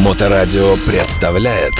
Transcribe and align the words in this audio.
Моторадио 0.00 0.76
представляет 0.86 1.74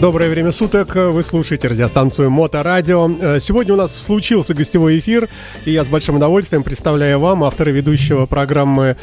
Доброе 0.00 0.28
время 0.30 0.50
суток, 0.50 0.96
вы 0.96 1.22
слушаете 1.22 1.68
радиостанцию 1.68 2.28
Моторадио. 2.30 3.08
Э, 3.20 3.38
Сегодня 3.38 3.74
у 3.74 3.76
нас 3.76 3.96
случился 3.96 4.52
гостевой 4.52 4.98
эфир, 4.98 5.28
и 5.64 5.70
я 5.70 5.84
с 5.84 5.88
большим 5.88 6.16
удовольствием 6.16 6.64
представляю 6.64 7.20
вам 7.20 7.44
автора 7.44 7.70
ведущего 7.70 8.26
программы 8.26 8.96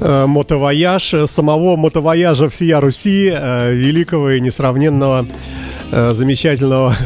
э, 0.00 0.26
«Мотовояж», 0.26 1.14
самого 1.26 1.76
мотовояжа 1.76 2.50
всея 2.50 2.78
Руси, 2.80 3.32
э, 3.32 3.72
великого 3.72 4.32
и 4.32 4.40
несравненного, 4.40 5.26
замечательного 5.90 6.96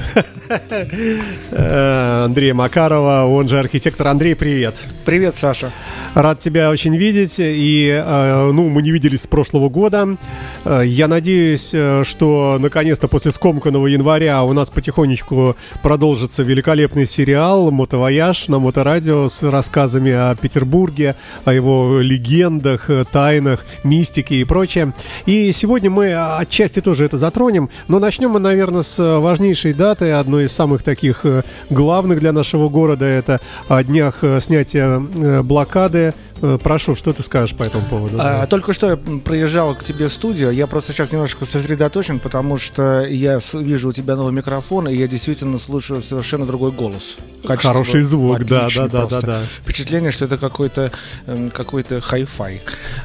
э, 1.50 2.24
Андрея 2.24 2.54
Макарова, 2.54 3.26
он 3.26 3.48
же 3.48 3.58
архитектор. 3.58 4.08
Андрей, 4.08 4.34
привет. 4.34 4.74
Привет, 5.04 5.34
Саша. 5.34 5.72
Рад 6.14 6.40
тебя 6.40 6.70
очень 6.70 6.96
видеть. 6.96 7.36
И, 7.38 7.88
э, 7.88 8.50
ну, 8.52 8.68
мы 8.68 8.82
не 8.82 8.90
виделись 8.90 9.22
с 9.22 9.26
прошлого 9.26 9.68
года. 9.68 10.16
Э, 10.64 10.82
Я 10.84 11.08
надеюсь, 11.08 11.70
э, 11.72 12.02
что 12.04 12.58
наконец-то 12.60 13.08
после 13.08 13.32
скомканного 13.32 13.86
января 13.86 14.42
у 14.42 14.52
нас 14.52 14.70
потихонечку 14.70 15.56
продолжится 15.82 16.42
великолепный 16.42 17.06
сериал 17.06 17.70
«Мотовояж» 17.70 18.48
на 18.48 18.58
Моторадио 18.58 19.28
с 19.28 19.42
рассказами 19.42 20.12
о 20.12 20.34
Петербурге, 20.34 21.16
о 21.44 21.52
его 21.52 22.00
легендах, 22.00 22.90
э, 22.90 23.04
тайнах, 23.10 23.64
мистике 23.84 24.36
и 24.36 24.44
прочее. 24.44 24.92
И 25.26 25.52
сегодня 25.52 25.90
мы 25.90 26.14
отчасти 26.14 26.80
тоже 26.80 27.04
это 27.04 27.16
затронем, 27.18 27.70
но 27.88 27.98
начнем 27.98 28.30
мы, 28.30 28.40
наверное, 28.40 28.71
с 28.80 29.20
важнейшей 29.20 29.74
даты, 29.74 30.12
одной 30.12 30.44
из 30.44 30.52
самых 30.52 30.82
таких 30.82 31.26
э, 31.26 31.42
главных 31.68 32.20
для 32.20 32.32
нашего 32.32 32.68
города. 32.68 33.04
Это 33.04 33.40
о 33.68 33.82
днях 33.84 34.18
э, 34.22 34.40
снятия 34.40 34.98
э, 34.98 35.42
блокады. 35.42 36.14
Э, 36.42 36.58
Прошу, 36.60 36.96
что 36.96 37.12
ты 37.12 37.22
скажешь 37.22 37.54
по 37.54 37.62
этому 37.62 37.84
поводу? 37.86 38.16
А, 38.20 38.46
только 38.46 38.72
что 38.72 38.90
я 38.90 38.96
проезжал 38.96 39.74
к 39.76 39.84
тебе 39.84 40.08
в 40.08 40.12
студию. 40.12 40.50
Я 40.50 40.66
просто 40.66 40.92
сейчас 40.92 41.12
немножко 41.12 41.44
сосредоточен, 41.44 42.18
потому 42.18 42.58
что 42.58 43.04
я 43.04 43.38
вижу 43.54 43.90
у 43.90 43.92
тебя 43.92 44.16
новый 44.16 44.32
микрофон, 44.32 44.88
и 44.88 44.94
я 44.94 45.06
действительно 45.06 45.58
слушаю 45.58 46.02
совершенно 46.02 46.44
другой 46.44 46.72
голос. 46.72 47.16
Качество 47.46 47.72
Хороший 47.72 48.02
звук, 48.02 48.44
да, 48.44 48.68
да, 48.74 48.88
да, 48.88 49.06
да, 49.06 49.20
да. 49.20 49.42
Впечатление, 49.62 50.10
что 50.10 50.24
это 50.24 50.36
какой-то 50.36 50.90
эм, 51.26 51.50
какой-то 51.50 52.00
хай-фай. 52.00 52.60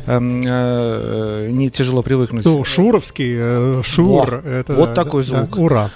Эм, 0.08 0.42
э, 0.44 1.50
Не 1.52 1.70
тяжело 1.70 2.02
привыкнуть. 2.02 2.44
Ну, 2.44 2.64
Шуровский, 2.64 3.36
э, 3.38 3.82
Шур. 3.84 4.42
Во, 4.44 4.50
это, 4.50 4.74
вот 4.74 4.94
такой 4.96 5.24
да, 5.24 5.46
звук. 5.46 5.58
ура. 5.58 5.92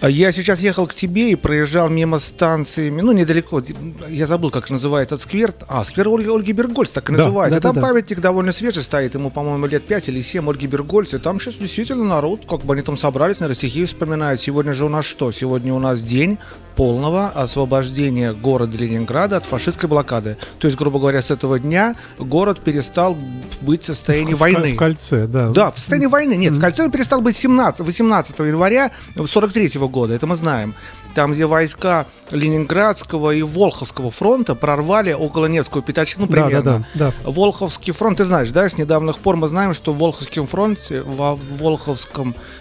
А 0.00 0.08
Я 0.08 0.32
сейчас 0.32 0.60
ехал 0.60 0.86
к 0.86 0.94
тебе 0.94 1.30
и 1.30 1.34
проезжал 1.34 1.90
мимо 1.90 2.18
станции, 2.20 2.88
ну, 2.88 3.12
недалеко, 3.12 3.60
я 4.08 4.26
забыл, 4.26 4.50
как 4.50 4.70
называется 4.70 5.14
этот 5.16 5.26
сквер. 5.28 5.52
А, 5.68 5.84
сквер 5.84 6.08
Ольги, 6.08 6.28
Ольги 6.30 6.52
Бергольц, 6.52 6.92
так 6.92 7.10
и 7.10 7.12
Да, 7.12 7.24
называется. 7.24 7.60
да, 7.60 7.68
там 7.68 7.74
да. 7.74 7.82
памятник 7.82 8.18
довольно 8.20 8.52
свежий 8.52 8.82
стоит, 8.82 9.12
ему, 9.14 9.30
по-моему, 9.30 9.66
лет 9.66 9.84
5 9.84 10.08
или 10.08 10.22
7 10.22 10.48
Ольги 10.48 10.66
Бергольц. 10.66 11.12
И 11.12 11.18
там 11.18 11.38
сейчас 11.38 11.56
действительно 11.56 12.04
народ, 12.04 12.40
как 12.48 12.64
бы 12.64 12.72
они 12.72 12.82
там 12.82 12.96
собрались, 12.96 13.40
на 13.40 13.54
стихи 13.54 13.84
вспоминают. 13.84 14.40
Сегодня 14.40 14.72
же 14.72 14.86
у 14.86 14.88
нас 14.88 15.04
что? 15.04 15.32
Сегодня 15.32 15.74
у 15.74 15.78
нас 15.78 16.00
день 16.00 16.38
полного 16.76 17.28
освобождения 17.28 18.32
города 18.32 18.76
Ленинграда 18.76 19.36
от 19.36 19.46
фашистской 19.46 19.88
блокады. 19.88 20.36
То 20.58 20.66
есть, 20.66 20.78
грубо 20.78 20.98
говоря, 20.98 21.22
с 21.22 21.30
этого 21.30 21.58
дня 21.58 21.94
город 22.18 22.60
перестал 22.60 23.16
быть 23.60 23.82
в 23.82 23.86
состоянии 23.86 24.34
В 24.34 24.38
войны. 24.38 24.74
В 24.74 24.76
кольце, 24.76 25.26
да. 25.26 25.50
Да, 25.50 25.70
в 25.70 25.78
состоянии 25.78 26.06
войны. 26.06 26.34
Нет, 26.34 26.54
в 26.54 26.60
кольце 26.60 26.84
он 26.84 26.90
перестал 26.90 27.20
быть 27.20 27.36
17, 27.36 27.84
18 27.86 28.38
января 28.40 28.90
43 29.16 29.78
года, 29.88 30.14
это 30.14 30.26
мы 30.26 30.36
знаем. 30.36 30.74
Там, 31.14 31.32
где 31.32 31.44
войска 31.46 32.06
Ленинградского 32.30 33.32
и 33.34 33.42
Волховского 33.42 34.10
фронта 34.12 34.54
прорвали 34.54 35.12
около 35.12 35.46
Невского 35.46 35.82
пятачка, 35.82 36.20
ну, 36.20 36.26
Да, 36.28 36.36
да, 36.36 36.46
примерно. 36.46 36.86
да, 36.94 37.12
Волховский 37.24 37.92
фронт, 37.92 38.18
ты 38.18 38.24
знаешь, 38.24 38.50
да, 38.50 38.68
с 38.68 38.78
недавних 38.78 39.18
пор 39.18 39.34
мы 39.36 39.48
знаем, 39.48 39.74
что 39.74 39.92
в 39.92 39.98
Волховском 39.98 40.46
фронте, 40.46 41.02
во 41.02 41.34
Волховском 41.58 42.34
фронте 42.34 42.59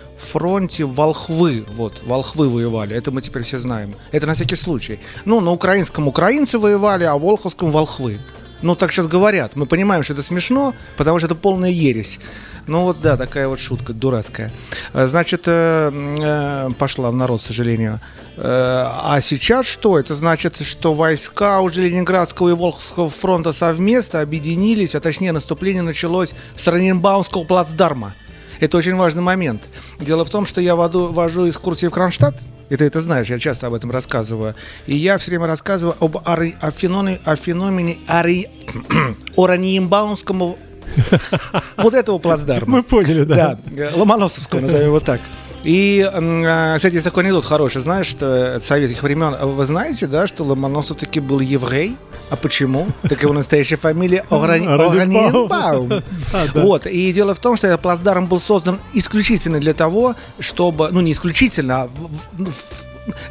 Волхвы, 0.86 1.66
вот, 1.74 2.02
Волхвы 2.06 2.50
воевали, 2.50 2.96
это 2.96 3.12
мы 3.12 3.22
теперь 3.22 3.44
все 3.44 3.58
знаем. 3.58 3.96
Это 4.12 4.28
на 4.28 4.34
всякий 4.34 4.56
случай. 4.56 5.00
Ну, 5.26 5.42
на 5.42 5.52
украинском 5.52 6.08
украинцы 6.08 6.60
воевали, 6.60 7.06
а 7.06 7.16
в 7.16 7.22
Волховском 7.22 7.72
Волхвы. 7.72 8.20
Ну, 8.62 8.76
так 8.76 8.92
сейчас 8.92 9.08
говорят. 9.08 9.56
Мы 9.56 9.66
понимаем, 9.66 10.04
что 10.04 10.14
это 10.14 10.24
смешно, 10.24 10.74
потому 10.98 11.20
что 11.20 11.28
это 11.28 11.36
полная 11.36 11.70
ересь. 11.70 12.20
Ну 12.68 12.84
вот, 12.84 13.02
да, 13.02 13.16
такая 13.16 13.48
вот 13.48 13.60
шутка 13.60 13.94
дурацкая. 13.94 14.52
Э, 14.94 15.08
Значит, 15.08 15.44
э, 15.46 15.92
э, 15.92 16.70
пошла 16.78 17.10
в 17.10 17.16
народ, 17.16 17.42
к 17.42 17.46
сожалению. 17.46 18.00
А 18.42 19.20
сейчас 19.22 19.66
что? 19.66 20.00
Это 20.00 20.16
значит, 20.16 20.62
что 20.62 20.94
войска 20.94 21.60
уже 21.60 21.82
Ленинградского 21.82 22.50
и 22.50 22.54
Волховского 22.54 23.10
фронта 23.10 23.52
совместно 23.52 24.22
объединились, 24.22 24.96
а 24.96 25.02
точнее 25.02 25.34
наступление 25.34 25.84
началось 25.84 26.34
с 26.56 26.66
Раненбаумского 26.68 27.44
плацдарма. 27.44 28.16
Это 28.60 28.78
очень 28.78 28.96
важный 28.96 29.22
момент. 29.22 29.62
Дело 30.00 30.26
в 30.26 30.30
том, 30.30 30.46
что 30.46 30.62
я 30.62 30.76
воду, 30.76 31.08
вожу 31.12 31.50
экскурсии 31.50 31.88
в 31.88 31.92
Кронштадт, 31.92 32.36
и 32.70 32.76
ты 32.76 32.86
это 32.86 33.02
знаешь, 33.02 33.28
я 33.28 33.40
часто 33.40 33.68
об 33.68 33.74
этом 33.74 33.90
рассказываю. 33.90 34.54
И 34.86 34.96
я 34.96 35.18
все 35.18 35.32
время 35.32 35.48
рассказываю 35.48 35.96
об 36.00 36.18
ари- 36.18 36.56
о, 36.62 36.70
феномене, 36.72 37.20
о 37.26 37.36
феномене 37.36 37.98
ари, 38.08 38.48
Ораниембаумскому 39.38 40.58
вот 41.78 41.94
этого 41.94 42.20
плацдарма. 42.20 42.78
Мы 42.78 42.84
поняли, 42.84 43.24
да. 43.24 43.36
Да, 43.36 43.60
э, 43.76 43.96
Ломоносовского, 43.96 44.60
назовем 44.60 44.88
его 44.88 45.00
так. 45.00 45.22
И, 45.64 46.10
а, 46.14 46.78
кстати, 46.78 46.94
есть 46.94 47.04
такой 47.04 47.24
анекдот 47.24 47.46
хороший, 47.46 47.82
знаешь, 47.82 48.08
что 48.08 48.56
от 48.56 48.64
советских 48.64 49.04
времен. 49.04 49.36
Вы 49.56 49.66
знаете, 49.66 50.08
да, 50.08 50.26
что 50.26 50.44
Ломоносов 50.44 50.98
таки 50.98 51.20
был 51.20 51.40
еврей? 51.40 51.98
А 52.30 52.36
почему? 52.36 52.88
Так 53.10 53.24
его 53.24 53.34
настоящая 53.34 53.78
фамилия 53.78 54.24
да. 56.54 56.62
Вот, 56.62 56.86
и 56.86 57.12
дело 57.12 57.34
в 57.34 57.40
том, 57.40 57.58
что 57.58 57.68
этот 57.68 57.82
плацдарм 57.82 58.28
был 58.28 58.40
создан 58.40 58.80
исключительно 58.94 59.60
для 59.60 59.74
того, 59.74 60.16
чтобы, 60.40 60.90
ну 60.92 61.02
не 61.02 61.12
исключительно, 61.12 61.84
а 61.84 61.88
в- 61.88 62.50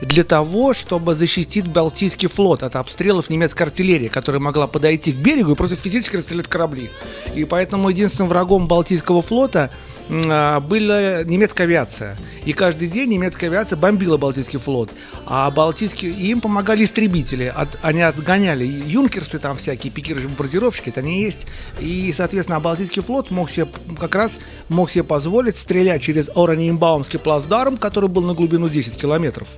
для 0.03 0.25
того, 0.25 0.75
чтобы 0.75 1.14
защитить 1.14 1.66
Балтийский 1.69 2.28
флот 2.28 2.62
от 2.64 2.75
обстрелов 2.75 3.31
немецкой 3.31 3.62
артиллерии, 3.64 4.09
которая 4.09 4.41
могла 4.41 4.66
подойти 4.66 5.12
к 5.12 5.16
берегу 5.16 5.53
и 5.53 5.54
просто 5.54 5.76
физически 5.76 6.16
расстрелять 6.16 6.48
корабли. 6.48 6.91
И 7.36 7.44
поэтому 7.44 7.88
единственным 7.88 8.28
врагом 8.28 8.66
Балтийского 8.66 9.22
флота 9.22 9.70
была 10.08 11.22
немецкая 11.24 11.64
авиация. 11.64 12.16
И 12.44 12.52
каждый 12.52 12.88
день 12.88 13.10
немецкая 13.10 13.48
авиация 13.48 13.76
бомбила 13.76 14.16
Балтийский 14.16 14.58
флот. 14.58 14.91
А 15.26 15.50
Балтийский... 15.50 16.10
им 16.10 16.41
помогали 16.41 16.84
истребители. 16.84 17.52
От- 17.54 17.78
они 17.82 18.00
отгоняли 18.00 18.64
юнкерсы, 18.64 19.38
там 19.38 19.56
всякие 19.56 19.92
пикирующие 19.92 20.28
бомбардировщики, 20.28 20.88
это 20.88 21.00
они 21.00 21.22
есть. 21.22 21.47
И, 21.78 22.12
соответственно, 22.12 22.56
а 22.56 22.60
Балтийский 22.60 23.02
флот 23.02 23.30
мог 23.30 23.50
себе 23.50 23.68
как 23.98 24.14
раз 24.14 24.38
мог 24.68 24.91
себе 24.91 25.04
позволить 25.04 25.56
стрелять 25.56 26.02
через 26.02 26.30
Ораниенбаумский 26.34 27.18
плацдарм, 27.18 27.76
который 27.76 28.08
был 28.08 28.22
на 28.22 28.34
глубину 28.34 28.68
10 28.68 28.97
километров 28.97 29.48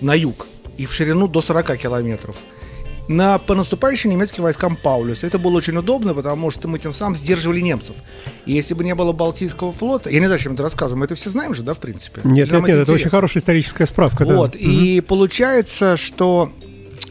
на 0.00 0.14
юг 0.14 0.46
и 0.76 0.86
в 0.86 0.92
ширину 0.92 1.28
до 1.28 1.40
40 1.40 1.76
километров 1.78 2.36
на, 3.08 3.38
по 3.38 3.54
наступающим 3.54 4.10
немецким 4.10 4.42
войскам 4.42 4.76
Паулюса. 4.76 5.26
Это 5.26 5.38
было 5.38 5.56
очень 5.56 5.76
удобно, 5.76 6.14
потому 6.14 6.50
что 6.50 6.68
мы 6.68 6.78
тем 6.78 6.92
самым 6.92 7.16
сдерживали 7.16 7.60
немцев. 7.60 7.94
И 8.46 8.52
если 8.52 8.74
бы 8.74 8.84
не 8.84 8.94
было 8.94 9.12
Балтийского 9.12 9.72
флота, 9.72 10.10
я 10.10 10.20
не 10.20 10.26
знаю, 10.26 10.40
чем 10.40 10.54
это 10.54 10.62
рассказываю, 10.62 10.98
мы 11.00 11.06
это 11.06 11.14
все 11.14 11.30
знаем 11.30 11.54
же, 11.54 11.62
да, 11.62 11.74
в 11.74 11.80
принципе? 11.80 12.20
Нет, 12.24 12.50
Нам 12.50 12.62
нет, 12.62 12.68
нет, 12.68 12.78
это 12.78 12.92
очень 12.92 13.02
интересно. 13.02 13.10
хорошая 13.10 13.40
историческая 13.40 13.86
справка. 13.86 14.24
да. 14.24 14.36
Вот, 14.36 14.56
и 14.56 15.00
получается, 15.00 15.96
что 15.96 16.52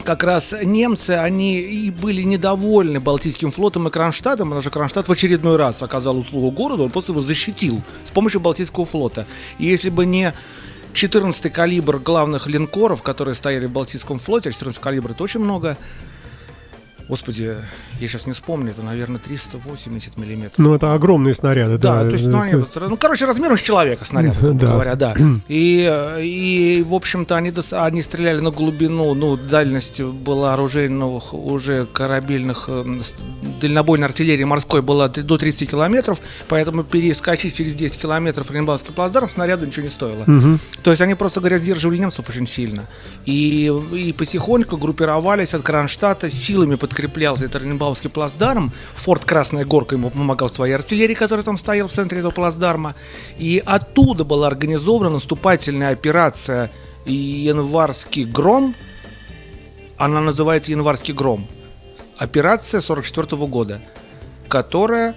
как 0.02 0.24
раз 0.24 0.54
немцы, 0.62 1.10
они 1.10 1.60
и 1.60 1.90
были 1.90 2.22
недовольны 2.22 3.00
Балтийским 3.00 3.50
флотом 3.50 3.88
и 3.88 3.90
Кронштадтом, 3.90 4.48
потому 4.48 4.62
что 4.62 4.70
Кронштадт 4.70 5.08
в 5.08 5.12
очередной 5.12 5.56
раз 5.56 5.82
оказал 5.82 6.18
услугу 6.18 6.50
городу, 6.50 6.84
он 6.84 6.90
просто 6.90 7.12
его 7.12 7.22
защитил 7.22 7.80
с 8.04 8.10
помощью 8.10 8.40
Балтийского 8.40 8.84
флота. 8.84 9.26
И 9.58 9.66
если 9.66 9.90
бы 9.90 10.04
не 10.06 10.32
14 10.94 11.52
калибр 11.52 11.98
главных 11.98 12.46
линкоров, 12.46 13.02
которые 13.02 13.34
стояли 13.34 13.66
в 13.66 13.72
Балтийском 13.72 14.20
флоте, 14.20 14.50
а 14.50 14.52
14 14.52 14.80
калибр 14.80 15.10
это 15.10 15.24
очень 15.24 15.40
много, 15.40 15.76
Господи, 17.08 17.54
я 18.00 18.08
сейчас 18.08 18.26
не 18.26 18.32
вспомню, 18.32 18.70
это, 18.70 18.82
наверное, 18.82 19.18
380 19.18 20.16
миллиметров. 20.16 20.54
Ну, 20.58 20.74
это 20.74 20.94
огромные 20.94 21.34
снаряды, 21.34 21.76
да. 21.78 22.02
Да, 22.02 22.08
то 22.08 22.14
есть, 22.16 22.26
ну, 22.26 22.40
они, 22.40 22.52
Это- 22.62 22.88
ну, 22.88 22.96
короче, 22.96 23.26
размером 23.26 23.58
с 23.58 23.60
человека 23.60 24.04
снаряд, 24.04 24.34
Да. 24.40 24.72
говоря, 24.72 24.94
да. 24.94 25.14
И, 25.48 26.16
и, 26.20 26.82
в 26.86 26.94
общем-то, 26.94 27.36
они, 27.36 27.52
они 27.72 28.02
стреляли 28.02 28.40
на 28.40 28.50
глубину, 28.50 29.12
ну, 29.14 29.36
дальность 29.36 30.00
была 30.00 30.54
оружейных, 30.54 31.34
уже 31.34 31.86
корабельных, 31.92 32.64
э, 32.68 32.84
с- 33.02 33.14
дальнобойной 33.60 34.06
артиллерии 34.06 34.44
морской 34.44 34.80
была 34.82 35.08
до 35.08 35.36
30 35.38 35.66
километров, 35.70 36.20
поэтому 36.48 36.84
перескочить 36.84 37.54
через 37.54 37.74
10 37.74 37.98
километров 38.00 38.50
Оренбургский 38.50 38.92
плацдарм 38.94 39.28
снаряду 39.30 39.66
ничего 39.66 39.82
не 39.84 39.90
стоило. 39.90 40.24
То 40.82 40.90
есть 40.90 41.02
они, 41.02 41.14
просто 41.14 41.40
говоря, 41.40 41.58
сдерживали 41.58 41.98
немцев 41.98 42.28
очень 42.28 42.46
сильно. 42.46 42.84
И, 43.26 43.70
и 43.92 44.12
потихоньку 44.12 44.76
группировались 44.78 45.54
от 45.54 45.62
Кронштадта, 45.62 46.30
силами 46.30 46.76
подкреплялся 46.94 47.46
этот 47.46 47.62
Оренбургский 47.62 48.08
плацдарм. 48.08 48.70
Форт 48.94 49.24
Красная 49.24 49.64
Горка 49.64 49.96
ему 49.96 50.10
помогал 50.10 50.48
своей 50.48 50.74
артиллерии, 50.74 51.14
которая 51.14 51.44
там 51.44 51.58
стояла 51.58 51.88
в 51.88 51.92
центре 51.92 52.20
этого 52.20 52.30
плацдарма. 52.30 52.94
И 53.36 53.60
оттуда 53.66 54.24
была 54.24 54.46
организована 54.46 55.10
наступательная 55.10 55.90
операция 55.90 56.70
январский 57.04 58.24
гром. 58.24 58.76
Она 59.96 60.20
называется 60.20 60.70
январский 60.70 61.14
гром. 61.14 61.48
Операция 62.16 62.80
44 62.80 63.44
года, 63.48 63.82
которая 64.48 65.16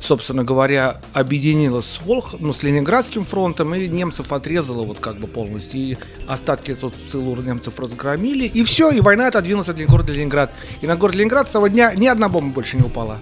собственно 0.00 0.44
говоря, 0.44 1.00
объединилась 1.12 1.86
с 1.86 2.00
Волх, 2.02 2.34
ну, 2.38 2.52
с 2.52 2.62
Ленинградским 2.62 3.24
фронтом, 3.24 3.74
и 3.74 3.88
немцев 3.88 4.32
отрезала 4.32 4.82
вот 4.82 4.98
как 5.00 5.18
бы 5.18 5.26
полностью. 5.26 5.80
И 5.80 5.98
остатки 6.26 6.74
тут 6.74 6.94
в 6.94 7.10
тылу 7.10 7.36
немцев 7.36 7.78
разгромили, 7.78 8.46
и 8.46 8.64
все, 8.64 8.90
и 8.90 9.00
война 9.00 9.28
отодвинулась 9.28 9.68
от 9.68 9.80
города 9.86 10.12
Ленинград. 10.12 10.52
И 10.80 10.86
на 10.86 10.96
город 10.96 11.14
Ленинград 11.14 11.48
с 11.48 11.50
того 11.50 11.68
дня 11.68 11.92
ни 11.94 12.06
одна 12.06 12.28
бомба 12.28 12.54
больше 12.54 12.76
не 12.76 12.82
упала. 12.82 13.18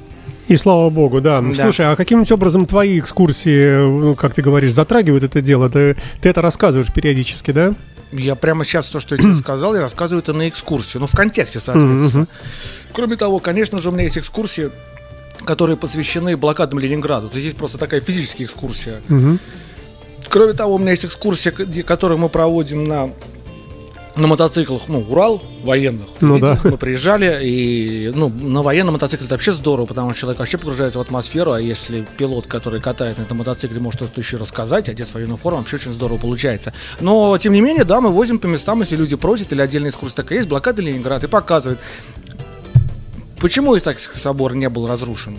И 0.46 0.56
слава 0.58 0.90
богу, 0.90 1.20
да. 1.20 1.40
да. 1.40 1.54
Слушай, 1.54 1.90
а 1.90 1.96
каким-нибудь 1.96 2.30
образом 2.32 2.66
твои 2.66 2.98
экскурсии, 2.98 3.78
ну, 3.78 4.14
как 4.14 4.34
ты 4.34 4.42
говоришь, 4.42 4.72
затрагивают 4.72 5.24
это 5.24 5.40
дело? 5.40 5.70
Ты, 5.70 5.96
ты 6.20 6.28
это 6.28 6.42
рассказываешь 6.42 6.92
периодически, 6.92 7.50
да? 7.50 7.74
Я 8.12 8.34
прямо 8.34 8.64
сейчас 8.64 8.86
то, 8.88 9.00
что 9.00 9.16
я 9.16 9.22
тебе 9.22 9.34
сказал, 9.34 9.74
я 9.74 9.80
рассказываю 9.80 10.22
это 10.22 10.32
на 10.34 10.48
экскурсии, 10.48 10.98
ну, 10.98 11.06
в 11.06 11.12
контексте, 11.12 11.60
соответственно. 11.60 12.26
Кроме 12.92 13.16
того, 13.16 13.40
конечно 13.40 13.78
же, 13.80 13.88
у 13.88 13.92
меня 13.92 14.04
есть 14.04 14.18
экскурсии, 14.18 14.70
которые 15.44 15.76
посвящены 15.76 16.36
блокадам 16.36 16.78
Ленинграда. 16.78 17.28
То 17.28 17.34
есть 17.34 17.46
здесь 17.48 17.58
просто 17.58 17.78
такая 17.78 18.00
физическая 18.00 18.46
экскурсия. 18.46 19.02
Кроме 20.28 20.52
того, 20.54 20.74
у 20.74 20.78
меня 20.78 20.90
есть 20.90 21.04
экскурсия, 21.04 21.52
которую 21.84 22.18
мы 22.18 22.28
проводим 22.28 22.84
на 22.84 23.10
на 24.16 24.28
мотоциклах, 24.28 24.82
ну, 24.88 25.00
Урал 25.00 25.42
военных. 25.64 26.06
Ну 26.20 26.38
да. 26.38 26.58
Мы 26.62 26.76
приезжали, 26.76 27.40
и 27.42 28.12
ну, 28.14 28.28
на 28.28 28.62
военном 28.62 28.94
мотоцикле 28.94 29.26
это 29.26 29.34
вообще 29.34 29.52
здорово, 29.52 29.86
потому 29.86 30.10
что 30.10 30.20
человек 30.20 30.38
вообще 30.38 30.56
погружается 30.56 30.98
в 30.98 31.02
атмосферу, 31.02 31.52
а 31.52 31.60
если 31.60 32.06
пилот, 32.16 32.46
который 32.46 32.80
катает 32.80 33.18
на 33.18 33.22
этом 33.22 33.38
мотоцикле, 33.38 33.80
может 33.80 34.00
что-то 34.00 34.20
еще 34.20 34.36
рассказать, 34.36 34.88
одет 34.88 35.08
в 35.08 35.14
военную 35.14 35.36
форму, 35.36 35.58
вообще 35.58 35.76
очень 35.76 35.92
здорово 35.92 36.18
получается. 36.18 36.72
Но, 37.00 37.36
тем 37.38 37.52
не 37.54 37.60
менее, 37.60 37.84
да, 37.84 38.00
мы 38.00 38.10
возим 38.10 38.38
по 38.38 38.46
местам, 38.46 38.80
если 38.80 38.96
люди 38.96 39.16
просят, 39.16 39.52
или 39.52 39.60
отдельная 39.60 39.90
экскурсия 39.90 40.16
такая 40.16 40.38
есть, 40.38 40.48
блокада 40.48 40.80
Ленинград, 40.80 41.24
и 41.24 41.26
показывает. 41.26 41.80
Почему 43.44 43.76
Исаакиевский 43.76 44.18
собор 44.18 44.54
не 44.54 44.70
был 44.70 44.88
разрушен? 44.88 45.36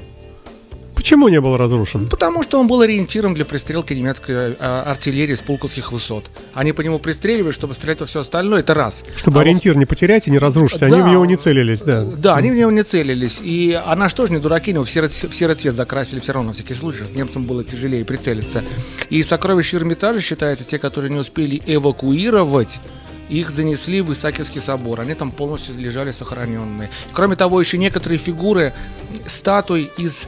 Почему 0.95 1.27
не 1.27 1.41
был 1.41 1.57
разрушен? 1.57 2.07
Потому 2.07 2.43
что 2.43 2.59
он 2.59 2.67
был 2.67 2.81
ориентиром 2.81 3.33
для 3.33 3.45
пристрелки 3.45 3.93
немецкой 3.93 4.55
а, 4.59 4.83
артиллерии 4.85 5.33
с 5.33 5.41
пулковских 5.41 5.91
высот. 5.91 6.29
Они 6.53 6.71
по 6.71 6.81
нему 6.81 6.99
пристреливали, 6.99 7.51
чтобы 7.51 7.73
стрелять 7.73 8.01
во 8.01 8.05
все 8.05 8.19
остальное, 8.19 8.59
это 8.59 8.75
раз. 8.75 9.03
Чтобы 9.17 9.39
а 9.39 9.41
ориентир 9.41 9.73
вот... 9.73 9.79
не 9.79 9.87
потерять 9.87 10.27
и 10.27 10.31
не 10.31 10.37
разрушить, 10.37 10.81
да, 10.81 10.85
они 10.85 11.01
в 11.01 11.07
него 11.07 11.25
не 11.25 11.35
целились, 11.35 11.81
да. 11.81 12.03
Да, 12.03 12.35
они 12.35 12.51
в 12.51 12.53
него 12.53 12.69
не 12.69 12.83
целились. 12.83 13.39
И 13.41 13.73
она 13.83 14.07
что 14.07 14.27
же 14.27 14.33
не 14.33 14.39
дураки, 14.39 14.71
но 14.71 14.83
в 14.83 14.89
серый, 14.89 15.09
в 15.09 15.33
серый 15.33 15.55
цвет 15.55 15.73
закрасили 15.73 16.19
все 16.19 16.33
равно, 16.33 16.49
на 16.49 16.53
всякий 16.53 16.75
случай. 16.75 17.05
Немцам 17.15 17.45
было 17.45 17.63
тяжелее 17.63 18.05
прицелиться. 18.05 18.63
И 19.09 19.23
сокровища 19.23 19.77
Эрмитажа 19.77 20.21
считается 20.21 20.63
те, 20.63 20.77
которые 20.77 21.11
не 21.11 21.17
успели 21.17 21.59
эвакуировать 21.65 22.79
их 23.29 23.51
занесли 23.51 24.01
в 24.01 24.13
Исаакиевский 24.13 24.61
собор. 24.61 25.01
Они 25.01 25.13
там 25.13 25.31
полностью 25.31 25.77
лежали 25.77 26.11
сохраненные. 26.11 26.89
Кроме 27.11 27.35
того, 27.35 27.59
еще 27.59 27.77
некоторые 27.77 28.19
фигуры 28.19 28.73
статуй 29.25 29.91
из 29.97 30.27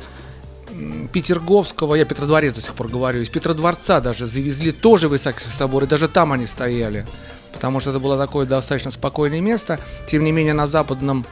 Петерговского, 1.12 1.96
я 1.96 2.06
Петродворец 2.06 2.54
до 2.54 2.62
сих 2.62 2.74
пор 2.74 2.88
говорю, 2.88 3.22
из 3.22 3.30
Петродворца 3.30 4.00
даже 4.00 4.28
завезли 4.28 4.72
тоже 4.72 5.10
в 5.10 5.16
Исаакиевский 5.16 5.54
собор, 5.54 5.84
и 5.84 5.88
даже 5.88 6.08
там 6.08 6.32
они 6.34 6.46
стояли, 6.46 7.06
потому 7.54 7.80
что 7.80 7.92
это 7.92 8.00
было 8.00 8.18
такое 8.18 8.46
достаточно 8.46 8.92
спокойное 8.92 9.42
место. 9.42 9.80
Тем 10.08 10.24
не 10.24 10.32
менее, 10.32 10.54
на 10.54 10.68
западном 10.68 11.26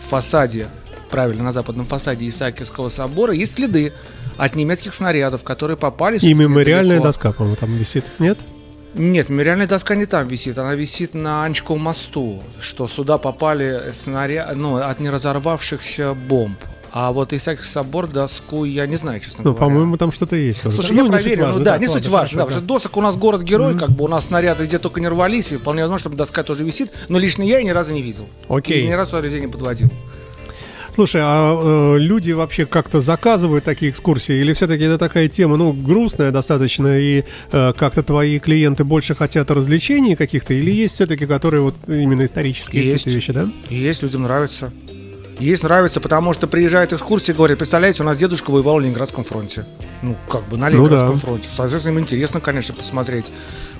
фасаде, 0.00 0.66
правильно, 1.10 1.44
на 1.44 1.52
западном 1.52 1.86
фасаде 1.86 2.26
Исаакиевского 2.26 2.88
собора 2.88 3.32
есть 3.32 3.54
следы 3.54 3.92
от 4.36 4.56
немецких 4.56 4.94
снарядов, 4.94 5.44
которые 5.44 5.76
попали... 5.76 6.18
И 6.18 6.34
мемориальная 6.34 7.00
доска, 7.00 7.32
по-моему, 7.32 7.56
там 7.56 7.76
висит, 7.76 8.04
нет? 8.18 8.38
Нет, 8.94 9.28
мемориальная 9.30 9.66
доска 9.66 9.94
не 9.94 10.06
там 10.06 10.28
висит, 10.28 10.58
она 10.58 10.74
висит 10.74 11.14
на 11.14 11.44
Анчковом 11.44 11.82
мосту, 11.82 12.42
что 12.60 12.86
сюда 12.86 13.18
попали 13.18 13.90
снаряды, 13.92 14.54
ну, 14.54 14.76
от 14.76 15.00
неразорвавшихся 15.00 16.14
бомб. 16.14 16.58
А 16.94 17.10
вот 17.10 17.32
Исаак 17.32 17.62
собор 17.64 18.06
доску 18.06 18.64
я 18.64 18.86
не 18.86 18.96
знаю, 18.96 19.18
честно 19.20 19.44
ну, 19.44 19.52
говоря. 19.52 19.66
по-моему, 19.66 19.96
там 19.96 20.12
что-то 20.12 20.36
есть. 20.36 20.62
Тоже. 20.62 20.76
Слушай, 20.76 20.92
ну, 20.92 21.04
я 21.04 21.10
проверил, 21.10 21.46
ну 21.46 21.54
да, 21.54 21.72
да 21.72 21.78
не 21.78 21.88
суть 21.88 22.06
важно. 22.06 22.38
Да, 22.38 22.44
потому 22.44 22.60
что 22.60 22.66
досок 22.68 22.96
у 22.98 23.00
нас 23.00 23.16
город-герой, 23.16 23.72
mm-hmm. 23.72 23.78
как 23.78 23.90
бы 23.92 24.04
у 24.04 24.08
нас 24.08 24.26
снаряды 24.26 24.66
где 24.66 24.78
только 24.78 25.00
не 25.00 25.08
рвались, 25.08 25.52
и 25.52 25.56
вполне 25.56 25.80
возможно, 25.80 26.10
что 26.10 26.18
доска 26.18 26.42
тоже 26.42 26.64
висит, 26.64 26.92
но 27.08 27.18
лично 27.18 27.44
я 27.44 27.58
ее 27.58 27.64
ни 27.64 27.70
разу 27.70 27.94
не 27.94 28.02
видел. 28.02 28.26
Окей. 28.48 28.84
И 28.84 28.88
ни 28.88 28.92
разу 28.92 29.12
туда 29.12 29.26
не 29.26 29.46
подводил. 29.46 29.88
Слушай, 30.94 31.22
а 31.24 31.94
э, 31.94 31.98
люди 31.98 32.32
вообще 32.32 32.66
как-то 32.66 33.00
заказывают 33.00 33.64
такие 33.64 33.90
экскурсии, 33.90 34.34
или 34.34 34.52
все-таки 34.52 34.84
это 34.84 34.98
такая 34.98 35.28
тема, 35.28 35.56
ну, 35.56 35.72
грустная 35.72 36.30
достаточно, 36.30 36.98
и 36.98 37.24
э, 37.50 37.72
как-то 37.72 38.02
твои 38.02 38.38
клиенты 38.38 38.84
больше 38.84 39.14
хотят 39.14 39.50
развлечений 39.50 40.16
каких-то, 40.16 40.52
или 40.52 40.70
есть 40.70 40.94
все-таки, 40.94 41.26
которые 41.26 41.62
вот 41.62 41.76
именно 41.86 42.26
исторические 42.26 42.84
есть, 42.84 43.06
вещи, 43.06 43.32
да? 43.32 43.48
Есть, 43.70 44.02
людям 44.02 44.24
нравится. 44.24 44.70
Есть 45.38 45.62
нравится, 45.62 46.00
потому 46.00 46.34
что 46.34 46.46
приезжают 46.46 46.92
экскурсии, 46.92 47.32
говорят, 47.32 47.58
представляете, 47.58 48.02
у 48.02 48.06
нас 48.06 48.18
дедушка 48.18 48.50
воевал 48.50 48.78
на 48.78 48.82
Ленинградском 48.82 49.24
фронте. 49.24 49.64
Ну, 50.02 50.14
как 50.28 50.46
бы 50.48 50.58
на 50.58 50.68
Ленинградском 50.68 51.08
ну, 51.08 51.14
да. 51.14 51.20
фронте. 51.20 51.48
Соответственно, 51.50 51.94
им 51.96 52.00
интересно, 52.00 52.40
конечно, 52.40 52.74
посмотреть. 52.74 53.26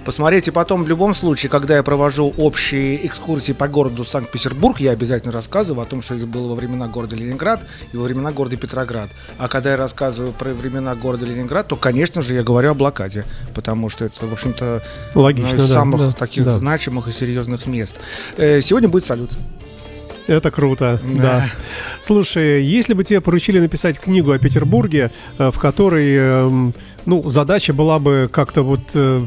Посмотреть, 0.05 0.49
и 0.49 0.51
потом, 0.51 0.83
в 0.83 0.89
любом 0.89 1.15
случае, 1.15 1.49
когда 1.49 1.77
я 1.77 1.83
провожу 1.85 2.35
общие 2.37 3.07
экскурсии 3.07 3.53
по 3.53 3.69
городу 3.69 4.05
Санкт-Петербург, 4.05 4.81
я 4.81 4.91
обязательно 4.91 5.31
рассказываю 5.31 5.83
о 5.83 5.85
том, 5.85 6.03
что 6.03 6.17
это 6.17 6.27
было 6.27 6.49
во 6.49 6.55
времена 6.57 6.89
города 6.89 7.15
Ленинград 7.15 7.61
и 7.93 7.97
во 7.97 8.05
времена 8.05 8.33
города 8.33 8.57
Петроград. 8.57 9.11
А 9.39 9.47
когда 9.47 9.71
я 9.71 9.77
рассказываю 9.77 10.33
про 10.33 10.53
времена 10.53 10.97
города 10.97 11.25
Ленинград, 11.25 11.69
то, 11.69 11.77
конечно 11.77 12.21
же, 12.21 12.35
я 12.35 12.43
говорю 12.43 12.73
о 12.73 12.75
блокаде, 12.75 13.25
потому 13.55 13.91
что 13.91 14.07
это, 14.07 14.27
в 14.27 14.33
общем-то, 14.33 14.83
Логично, 15.15 15.51
одно 15.51 15.63
из 15.63 15.69
да, 15.69 15.75
самых 15.75 16.01
да, 16.01 16.13
таких 16.13 16.45
да. 16.45 16.59
значимых 16.59 17.07
и 17.07 17.13
серьезных 17.13 17.67
мест. 17.67 18.01
Э, 18.37 18.61
сегодня 18.61 18.89
будет 18.89 19.05
салют. 19.05 19.31
Это 20.27 20.51
круто, 20.51 21.01
да. 21.05 21.23
да. 21.23 21.47
Слушай, 22.03 22.65
если 22.65 22.95
бы 22.95 23.05
тебе 23.05 23.21
поручили 23.21 23.59
написать 23.59 23.99
книгу 23.99 24.33
о 24.33 24.39
Петербурге, 24.39 25.11
э, 25.39 25.51
в 25.51 25.59
которой, 25.59 26.15
эм, 26.15 26.75
ну, 27.07 27.29
задача 27.29 27.73
была 27.73 27.99
бы 27.99 28.29
как-то 28.33 28.63
вот 28.63 28.81
э, 28.95 29.27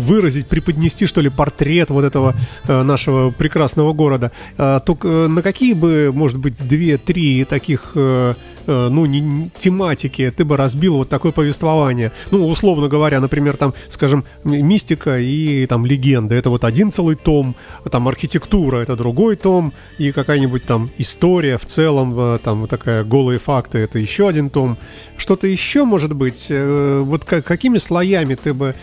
выразить, 0.00 0.46
преподнести, 0.46 1.06
что 1.06 1.20
ли, 1.20 1.28
портрет 1.28 1.90
вот 1.90 2.04
этого 2.04 2.34
э, 2.66 2.82
нашего 2.82 3.30
прекрасного 3.30 3.92
города, 3.92 4.32
э, 4.58 4.80
то 4.84 4.98
э, 5.02 5.26
на 5.28 5.42
какие 5.42 5.74
бы, 5.74 6.10
может 6.12 6.38
быть, 6.38 6.66
две-три 6.66 7.44
таких, 7.44 7.92
э, 7.94 8.34
э, 8.66 8.88
ну, 8.90 9.06
не, 9.06 9.50
тематики 9.58 10.32
ты 10.36 10.44
бы 10.44 10.56
разбил 10.56 10.96
вот 10.96 11.08
такое 11.08 11.32
повествование? 11.32 12.12
Ну, 12.30 12.46
условно 12.46 12.88
говоря, 12.88 13.20
например, 13.20 13.56
там, 13.56 13.74
скажем, 13.88 14.24
мистика 14.44 15.18
и 15.18 15.66
там 15.66 15.86
легенда, 15.86 16.34
это 16.34 16.50
вот 16.50 16.64
один 16.64 16.90
целый 16.90 17.16
том, 17.16 17.54
там 17.90 18.08
архитектура, 18.08 18.78
это 18.78 18.96
другой 18.96 19.36
том, 19.36 19.72
и 19.98 20.12
какая-нибудь 20.12 20.64
там 20.64 20.90
история 20.98 21.58
в 21.58 21.66
целом, 21.66 22.14
э, 22.18 22.38
там 22.42 22.60
вот 22.60 22.70
такая 22.70 23.04
голые 23.04 23.38
факты, 23.38 23.78
это 23.78 23.98
еще 23.98 24.28
один 24.28 24.50
том. 24.50 24.78
Что-то 25.16 25.46
еще, 25.46 25.84
может 25.84 26.14
быть, 26.14 26.46
э, 26.50 27.00
вот 27.04 27.24
как, 27.24 27.44
какими 27.44 27.78
слоями 27.78 28.34
ты 28.34 28.54
бы 28.54 28.74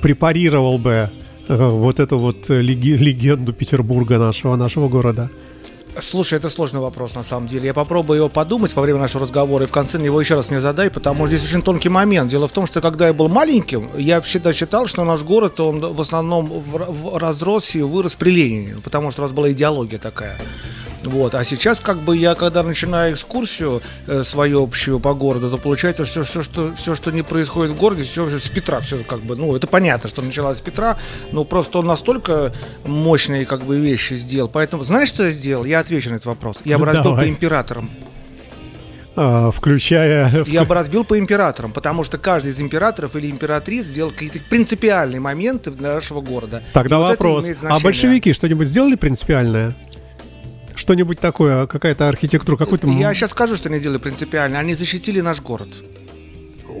препарировал 0.00 0.78
бы 0.78 1.10
э, 1.48 1.56
вот 1.56 2.00
эту 2.00 2.18
вот 2.18 2.50
э, 2.50 2.60
легенду 2.60 3.52
Петербурга 3.52 4.18
нашего, 4.18 4.56
нашего 4.56 4.88
города? 4.88 5.30
Слушай, 5.98 6.38
это 6.38 6.48
сложный 6.48 6.80
вопрос 6.80 7.14
на 7.14 7.22
самом 7.22 7.48
деле. 7.48 7.66
Я 7.66 7.74
попробую 7.74 8.18
его 8.18 8.28
подумать 8.28 8.74
во 8.74 8.82
время 8.82 9.00
нашего 9.00 9.22
разговора 9.22 9.64
и 9.64 9.66
в 9.66 9.72
конце 9.72 9.98
него 9.98 10.20
еще 10.20 10.36
раз 10.36 10.50
не 10.50 10.60
задай, 10.60 10.88
потому 10.88 11.26
что 11.26 11.36
здесь 11.36 11.48
очень 11.48 11.62
тонкий 11.62 11.88
момент. 11.88 12.30
Дело 12.30 12.46
в 12.46 12.52
том, 12.52 12.66
что 12.66 12.80
когда 12.80 13.08
я 13.08 13.12
был 13.12 13.28
маленьким, 13.28 13.90
я 13.96 14.20
всегда 14.20 14.52
считал, 14.52 14.86
что 14.86 15.04
наш 15.04 15.22
город, 15.22 15.58
он 15.60 15.80
в 15.80 16.00
основном 16.00 16.46
в, 16.46 16.76
в 16.88 17.18
разрос 17.18 17.74
и 17.74 17.82
вырос 17.82 18.14
при 18.14 18.30
Ленине, 18.30 18.76
потому 18.82 19.10
что 19.10 19.22
у 19.22 19.24
нас 19.24 19.32
была 19.32 19.50
идеология 19.50 19.98
такая. 19.98 20.38
Вот. 21.04 21.34
А 21.34 21.44
сейчас, 21.44 21.80
как 21.80 21.98
бы, 21.98 22.16
я 22.16 22.34
когда 22.34 22.62
начинаю 22.62 23.14
экскурсию 23.14 23.82
э, 24.06 24.22
свою 24.24 24.62
общую 24.62 25.00
по 25.00 25.14
городу, 25.14 25.50
то 25.50 25.56
получается 25.56 26.04
все, 26.04 26.22
все, 26.24 26.42
что, 26.42 26.74
все, 26.74 26.94
что 26.94 27.10
не 27.10 27.22
происходит 27.22 27.72
в 27.72 27.78
городе, 27.78 28.02
все 28.02 28.28
с 28.28 28.48
Петра, 28.48 28.80
все 28.80 29.02
как 29.04 29.20
бы, 29.20 29.36
ну, 29.36 29.54
это 29.56 29.66
понятно, 29.66 30.08
что 30.08 30.22
началось 30.22 30.58
с 30.58 30.60
Петра, 30.60 30.98
но 31.32 31.44
просто 31.44 31.78
он 31.78 31.86
настолько 31.86 32.52
мощные, 32.84 33.46
как 33.46 33.64
бы, 33.64 33.78
вещи 33.78 34.14
сделал. 34.14 34.48
Поэтому, 34.48 34.84
знаешь, 34.84 35.08
что 35.08 35.24
я 35.24 35.30
сделал? 35.30 35.64
Я 35.64 35.80
отвечу 35.80 36.10
на 36.10 36.14
этот 36.14 36.26
вопрос. 36.26 36.58
Я 36.64 36.78
бы 36.78 36.86
разбил 36.86 37.16
по 37.16 37.28
императорам. 37.28 37.90
А, 39.16 39.50
включая... 39.50 40.44
Я 40.46 40.64
бы 40.64 40.74
разбил 40.74 41.04
по 41.04 41.18
императорам, 41.18 41.72
потому 41.72 42.04
что 42.04 42.16
каждый 42.16 42.52
из 42.52 42.60
императоров 42.60 43.16
или 43.16 43.30
императриц 43.30 43.86
сделал 43.86 44.12
какие-то 44.12 44.38
принципиальные 44.48 45.20
моменты 45.20 45.70
для 45.70 45.94
нашего 45.94 46.20
города. 46.20 46.62
Тогда 46.72 46.96
И 46.96 47.00
вопрос. 47.00 47.48
Вот 47.48 47.56
а 47.62 47.80
большевики 47.80 48.32
что-нибудь 48.32 48.68
сделали 48.68 48.94
принципиальное? 48.94 49.74
Что-нибудь 50.80 51.20
такое, 51.20 51.66
какая-то 51.66 52.08
архитектура, 52.08 52.56
какой-то... 52.56 52.88
Я 52.88 53.14
сейчас 53.14 53.30
скажу, 53.30 53.54
что 53.56 53.68
они 53.68 53.78
делали 53.78 53.98
принципиально. 53.98 54.58
Они 54.58 54.74
защитили 54.74 55.20
наш 55.20 55.40
город. 55.40 55.68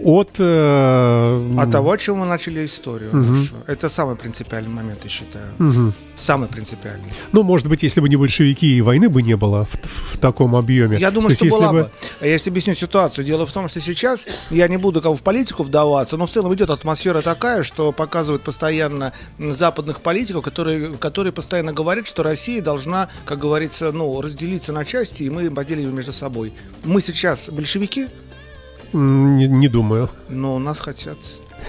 От... 0.04 0.30
э, 0.38 1.56
От 1.58 1.70
того, 1.70 1.96
чего 1.96 2.16
мы 2.16 2.26
начали 2.26 2.64
историю 2.64 3.10
нашу. 3.14 3.54
Это 3.66 3.88
самый 3.88 4.16
принципиальный 4.16 4.70
момент, 4.70 5.00
я 5.04 5.10
считаю. 5.10 5.46
мгм. 5.58 5.94
Самый 6.16 6.48
принципиальный. 6.48 7.08
Ну, 7.32 7.42
может 7.42 7.66
быть, 7.66 7.82
если 7.82 8.00
бы 8.02 8.08
не 8.10 8.16
большевики, 8.16 8.76
и 8.76 8.82
войны 8.82 9.08
бы 9.08 9.22
не 9.22 9.36
было 9.36 9.64
в, 9.64 10.14
в 10.14 10.18
таком 10.18 10.54
объеме. 10.54 10.98
Я 10.98 11.10
думаю, 11.10 11.30
То 11.30 11.36
что 11.36 11.44
есть, 11.46 11.56
была 11.56 11.72
бы- 11.72 11.90
бы. 12.20 12.26
Я 12.28 12.36
себе 12.38 12.50
объясню 12.52 12.74
ситуацию. 12.74 13.24
Дело 13.24 13.46
в 13.46 13.52
том, 13.52 13.68
что 13.68 13.80
сейчас 13.80 14.26
я 14.50 14.68
не 14.68 14.76
буду 14.76 15.00
кого 15.00 15.14
в 15.14 15.22
политику 15.22 15.62
вдаваться, 15.62 16.16
но 16.18 16.26
в 16.26 16.30
целом 16.30 16.52
идет 16.54 16.68
атмосфера 16.70 17.22
такая, 17.22 17.62
что 17.62 17.90
показывают 17.92 18.42
постоянно 18.42 19.12
западных 19.38 20.00
политиков, 20.00 20.44
которые, 20.44 20.94
которые 20.98 21.32
постоянно 21.32 21.72
говорят, 21.72 22.06
что 22.06 22.22
Россия 22.22 22.60
должна, 22.60 23.08
как 23.24 23.38
говорится, 23.38 23.90
ну, 23.92 24.20
разделиться 24.20 24.72
на 24.74 24.84
части, 24.84 25.22
и 25.22 25.30
мы 25.30 25.50
поделим 25.50 25.94
между 25.96 26.12
собой. 26.12 26.52
Мы 26.84 27.00
сейчас 27.00 27.48
большевики, 27.48 28.08
Не, 28.92 29.48
не 29.48 29.68
думаю. 29.68 30.10
но 30.28 30.58
нас 30.58 30.80
хотят. 30.80 31.18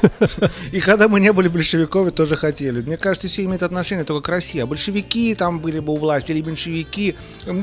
И 0.71 0.79
когда 0.79 1.07
мы 1.07 1.19
не 1.19 1.31
были 1.33 1.47
большевиками, 1.47 2.09
тоже 2.09 2.35
хотели. 2.35 2.81
Мне 2.81 2.97
кажется, 2.97 3.27
все 3.27 3.43
имеет 3.43 3.63
отношение 3.63 4.05
только 4.05 4.25
к 4.25 4.29
России. 4.29 4.59
А 4.59 4.65
большевики 4.65 5.35
там 5.35 5.59
были 5.59 5.79
бы 5.79 5.93
у 5.93 5.97
власти, 5.97 6.31
или 6.31 6.41
меньшевики. 6.41 7.15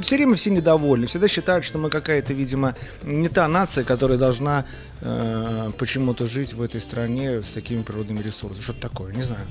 Все 0.03 0.17
время 0.17 0.35
все 0.35 0.51
недовольны. 0.51 1.07
Всегда 1.07 1.29
считают, 1.29 1.65
что 1.65 1.79
мы 1.79 1.91
какая-то, 1.91 2.33
видимо, 2.35 2.75
не 3.03 3.29
та 3.29 3.49
нация, 3.49 3.85
которая 3.85 4.19
должна 4.19 4.65
э, 5.01 5.71
почему-то 5.79 6.27
жить 6.27 6.55
в 6.55 6.63
этой 6.63 6.81
стране 6.81 7.43
с 7.43 7.51
такими 7.51 7.83
природными 7.83 8.23
ресурсами. 8.23 8.63
Что-то 8.63 8.81
такое, 8.81 9.13
не 9.13 9.23
знаю. 9.23 9.47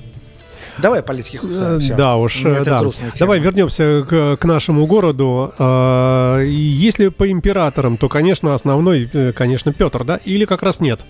Давай 0.80 1.00
о 1.00 1.02
политических 1.02 1.44
Э. 1.44 1.78
Да 1.96 2.16
уж, 2.16 2.42
да. 2.42 2.82
Давай 3.18 3.40
вернемся 3.40 4.04
к, 4.08 4.36
к 4.36 4.44
нашему 4.44 4.86
городу. 4.86 5.52
А, 5.58 6.40
Если 6.42 7.08
по 7.08 7.30
императорам, 7.30 7.96
то, 7.96 8.08
конечно, 8.08 8.54
основной, 8.54 9.08
э, 9.12 9.32
конечно, 9.32 9.72
Петр, 9.72 10.04
да? 10.04 10.20
Или 10.24 10.44
как 10.44 10.62
раз 10.62 10.80
нет? 10.80 11.00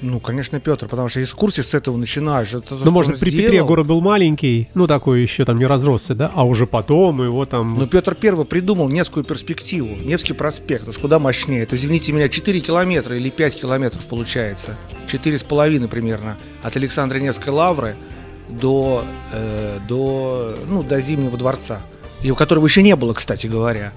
Ну, 0.00 0.18
конечно, 0.18 0.58
Петр, 0.58 0.88
потому 0.88 1.08
что 1.08 1.22
экскурсии 1.22 1.60
с 1.60 1.74
этого 1.74 1.96
начинаешь. 1.96 2.52
Это 2.52 2.74
то, 2.76 2.80
Ну, 2.84 2.90
может, 2.90 3.20
при 3.20 3.30
Петре 3.30 3.48
сделал. 3.50 3.68
город 3.68 3.86
был 3.86 4.00
маленький, 4.00 4.68
ну, 4.74 4.88
такой 4.88 5.22
еще 5.22 5.44
там 5.44 5.58
не 5.60 5.66
разросся, 5.66 6.16
да? 6.16 6.28
А 6.34 6.44
уже 6.44 6.66
потом 6.66 7.22
его 7.22 7.44
там... 7.46 7.78
Но 7.78 7.86
Петр 7.86 8.16
Первый 8.16 8.44
придумал 8.44 8.88
Невскую 8.88 9.24
перспективу, 9.24 9.90
Невский 10.04 10.32
проспект, 10.32 10.88
уж 10.88 10.98
куда 10.98 11.20
мощнее. 11.20 11.62
Это, 11.62 11.76
извините 11.76 12.10
меня, 12.10 12.28
4 12.28 12.60
километра 12.60 13.16
или 13.16 13.30
5 13.30 13.60
километров 13.60 14.04
получается. 14.06 14.76
Четыре 15.06 15.38
с 15.38 15.44
половиной 15.44 15.86
примерно 15.86 16.36
от 16.64 16.76
Александра 16.76 17.18
Невской 17.18 17.52
лавры 17.52 17.94
до, 18.48 19.04
э, 19.32 19.78
до, 19.88 20.56
ну, 20.68 20.82
до 20.82 21.00
Зимнего 21.00 21.36
дворца, 21.36 21.80
и 22.22 22.30
у 22.30 22.34
которого 22.34 22.66
еще 22.66 22.82
не 22.82 22.96
было, 22.96 23.14
кстати 23.14 23.46
говоря. 23.46 23.92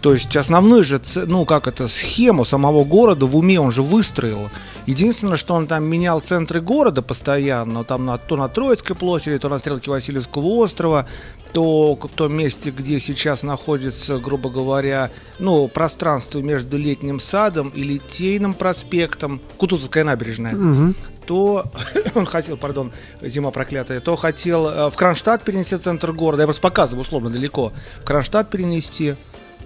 То 0.00 0.12
есть 0.12 0.36
основную 0.36 0.84
же, 0.84 1.00
ну 1.26 1.44
как 1.44 1.66
это, 1.66 1.88
схему 1.88 2.44
самого 2.44 2.84
города 2.84 3.26
в 3.26 3.34
уме 3.36 3.58
он 3.58 3.70
же 3.72 3.82
выстроил. 3.82 4.50
Единственное, 4.86 5.36
что 5.36 5.54
он 5.54 5.66
там 5.66 5.84
менял 5.84 6.20
центры 6.20 6.60
города 6.60 7.02
постоянно, 7.02 7.82
там 7.82 8.04
на, 8.06 8.18
то 8.18 8.36
на 8.36 8.48
Троицкой 8.48 8.94
площади, 8.94 9.38
то 9.38 9.48
на 9.48 9.58
стрелке 9.58 9.90
Васильевского 9.90 10.46
острова, 10.46 11.06
то 11.52 11.96
в 11.96 12.10
том 12.10 12.34
месте, 12.34 12.70
где 12.70 13.00
сейчас 13.00 13.42
находится, 13.42 14.18
грубо 14.18 14.50
говоря, 14.50 15.10
ну, 15.38 15.66
пространство 15.66 16.38
между 16.38 16.76
Летним 16.76 17.18
садом 17.18 17.70
и 17.70 17.82
Литейным 17.82 18.54
проспектом, 18.54 19.40
Кутузовская 19.56 20.04
набережная, 20.04 20.52
Мгм. 20.52 20.94
То 21.26 21.66
хотел, 22.26 22.56
пардон, 22.56 22.92
зима 23.20 23.50
проклятая, 23.50 24.00
то 24.00 24.16
хотел 24.16 24.68
э, 24.68 24.90
в 24.90 24.96
Кронштадт 24.96 25.42
перенести 25.42 25.76
центр 25.76 26.12
города, 26.12 26.42
я 26.42 26.46
просто 26.46 26.62
показываю 26.62 27.02
условно 27.02 27.30
далеко, 27.30 27.72
в 28.00 28.04
Кронштадт 28.04 28.50
перенести, 28.50 29.14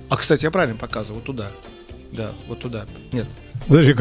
а, 0.08 0.16
кстати, 0.16 0.44
я 0.44 0.50
правильно 0.50 0.78
показываю, 0.78 1.16
вот 1.16 1.24
туда, 1.24 1.50
да, 2.12 2.32
вот 2.48 2.60
туда, 2.60 2.86
нет, 3.12 3.26
Подожди, 3.66 3.94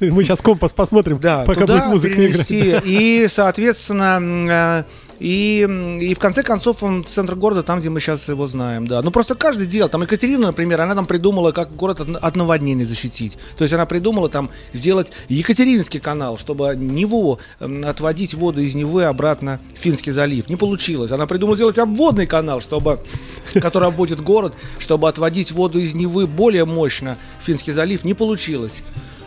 мы 0.10 0.24
сейчас 0.24 0.42
компас 0.42 0.72
посмотрим, 0.72 1.18
да, 1.18 1.44
пока 1.44 1.66
будет 1.66 1.86
музыка 1.86 2.26
играть. 2.26 2.46
перенести, 2.46 2.80
и, 2.84 3.28
соответственно, 3.28 4.84
э, 4.84 4.84
и, 5.18 5.66
и 6.00 6.14
в 6.14 6.18
конце 6.18 6.42
концов 6.42 6.82
он 6.82 7.04
центр 7.04 7.34
города 7.34 7.62
там, 7.62 7.80
где 7.80 7.88
мы 7.88 8.00
сейчас 8.00 8.28
его 8.28 8.46
знаем, 8.46 8.86
да. 8.86 9.02
Ну 9.02 9.10
просто 9.10 9.34
каждый 9.34 9.66
делал. 9.66 9.88
Там 9.88 10.02
Екатерина, 10.02 10.48
например, 10.48 10.80
она 10.80 10.94
там 10.94 11.06
придумала, 11.06 11.52
как 11.52 11.74
город 11.74 12.00
от, 12.00 12.16
от 12.16 12.36
наводнений 12.36 12.84
защитить. 12.84 13.38
То 13.56 13.64
есть 13.64 13.72
она 13.72 13.86
придумала 13.86 14.28
там 14.28 14.50
сделать 14.72 15.12
Екатерининский 15.28 16.00
канал, 16.00 16.38
чтобы 16.38 16.66
м, 16.66 17.84
отводить 17.84 18.34
воду 18.34 18.60
из 18.60 18.74
Невы 18.74 19.04
обратно 19.04 19.60
в 19.74 19.78
Финский 19.78 20.12
залив. 20.12 20.48
Не 20.48 20.56
получилось. 20.56 21.12
Она 21.12 21.26
придумала 21.26 21.56
сделать 21.56 21.78
обводный 21.78 22.26
канал, 22.26 22.60
чтобы, 22.60 23.00
который 23.54 23.88
обводит 23.88 24.20
город, 24.20 24.54
чтобы 24.78 25.08
отводить 25.08 25.52
воду 25.52 25.78
из 25.78 25.94
Невы 25.94 26.26
более 26.26 26.64
мощно 26.64 27.18
в 27.40 27.44
Финский 27.44 27.72
залив. 27.72 28.04
Не 28.04 28.14
получилось. 28.14 28.82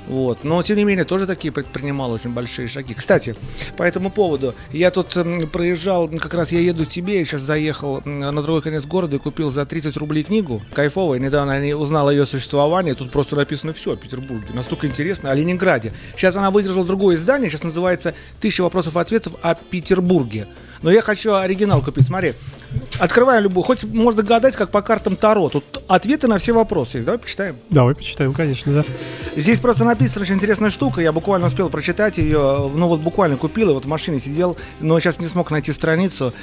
Вот. 0.09 0.43
Но, 0.43 0.61
тем 0.63 0.77
не 0.77 0.83
менее, 0.83 1.05
тоже 1.05 1.27
такие 1.27 1.51
предпринимал 1.51 2.11
очень 2.11 2.31
большие 2.31 2.67
шаги. 2.67 2.95
Кстати, 2.95 3.35
по 3.77 3.83
этому 3.83 4.09
поводу, 4.09 4.55
я 4.71 4.89
тут 4.89 5.15
проезжал, 5.51 6.09
как 6.09 6.33
раз 6.33 6.51
я 6.51 6.59
еду 6.59 6.85
к 6.85 6.89
тебе, 6.89 7.19
я 7.19 7.25
сейчас 7.25 7.41
заехал 7.41 8.01
на 8.03 8.41
другой 8.41 8.63
конец 8.63 8.85
города 8.85 9.15
и 9.17 9.19
купил 9.19 9.51
за 9.51 9.65
30 9.65 9.95
рублей 9.97 10.23
книгу, 10.23 10.61
кайфовая, 10.73 11.19
недавно 11.19 11.51
я 11.53 11.59
не 11.59 11.73
узнал 11.75 12.07
о 12.07 12.11
ее 12.11 12.25
существовании, 12.25 12.93
тут 12.93 13.11
просто 13.11 13.35
написано 13.35 13.71
все 13.71 13.93
о 13.93 13.95
Петербурге, 13.97 14.47
настолько 14.53 14.87
интересно, 14.87 15.29
о 15.29 15.35
Ленинграде. 15.35 15.93
Сейчас 16.15 16.35
она 16.35 16.49
выдержала 16.49 16.85
другое 16.85 17.15
издание, 17.15 17.49
сейчас 17.49 17.63
называется 17.63 18.15
«Тысяча 18.41 18.61
вопросов 18.61 18.95
и 18.95 18.99
ответов 18.99 19.33
о 19.43 19.53
Петербурге». 19.53 20.47
Но 20.81 20.89
я 20.89 21.01
хочу 21.01 21.35
оригинал 21.35 21.83
купить, 21.83 22.07
смотри. 22.07 22.33
Открываю 22.99 23.43
любую, 23.43 23.63
хоть 23.63 23.83
можно 23.83 24.23
гадать, 24.23 24.55
как 24.55 24.69
по 24.69 24.81
картам 24.81 25.15
Таро. 25.15 25.49
Тут 25.49 25.83
ответы 25.87 26.27
на 26.27 26.37
все 26.37 26.53
вопросы 26.53 26.97
есть. 26.97 27.05
Давай 27.05 27.19
почитаем. 27.19 27.55
Давай 27.69 27.95
почитаем, 27.95 28.33
конечно, 28.33 28.73
да. 28.73 28.85
Здесь 29.35 29.59
просто 29.59 29.85
написана 29.85 30.23
очень 30.23 30.35
интересная 30.35 30.69
штука. 30.69 31.01
Я 31.01 31.11
буквально 31.11 31.47
успел 31.47 31.69
прочитать 31.69 32.17
ее. 32.17 32.71
Ну 32.73 32.87
вот 32.87 32.99
буквально 32.99 33.37
купил, 33.37 33.71
и 33.71 33.73
вот 33.73 33.85
в 33.85 33.87
машине 33.87 34.19
сидел, 34.19 34.57
но 34.79 34.99
сейчас 34.99 35.19
не 35.19 35.27
смог 35.27 35.49
найти 35.51 35.71
страницу. 35.71 36.33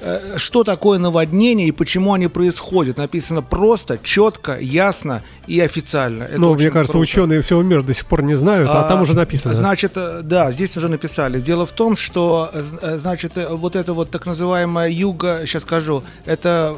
Э, 0.00 0.34
Что 0.36 0.64
такое 0.64 0.98
наводнение 0.98 1.68
и 1.68 1.72
почему 1.72 2.14
они 2.14 2.28
происходят? 2.28 2.96
Написано 2.96 3.42
просто, 3.42 3.98
четко, 4.02 4.58
ясно 4.58 5.22
и 5.46 5.60
официально. 5.60 6.24
Это 6.24 6.38
Ну, 6.40 6.50
очень 6.50 6.64
мне 6.64 6.70
кажется, 6.70 6.92
круто. 6.92 7.02
ученые 7.02 7.42
всего 7.42 7.62
мира 7.62 7.82
до 7.82 7.92
сих 7.92 8.06
пор 8.06 8.22
не 8.22 8.34
знают, 8.34 8.68
а, 8.70 8.88
там 8.88 9.02
уже 9.02 9.14
написано. 9.14 9.54
Значит, 9.54 9.92
э, 9.96 10.20
да, 10.22 10.50
здесь 10.52 10.76
уже 10.76 10.88
написали. 10.88 11.40
Дело 11.40 11.66
в 11.66 11.72
том, 11.72 11.96
что, 11.96 12.50
э, 12.52 12.96
значит, 12.98 13.32
вот 13.50 13.76
это 13.76 13.92
вот 13.92 14.10
так 14.10 14.26
называемая 14.26 14.88
юго, 14.90 15.42
сейчас 15.44 15.62
скажу, 15.62 16.02
это 16.24 16.76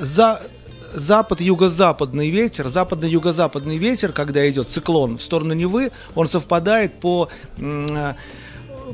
за 0.00 0.40
запад 0.94 1.40
юго-западный 1.40 2.30
ветер, 2.30 2.68
западно-юго-западный 2.68 3.78
ветер, 3.78 4.12
когда 4.12 4.48
идет 4.48 4.70
циклон 4.70 5.18
в 5.18 5.22
сторону 5.22 5.54
Невы, 5.54 5.90
он 6.14 6.26
совпадает 6.26 6.94
по 7.00 7.28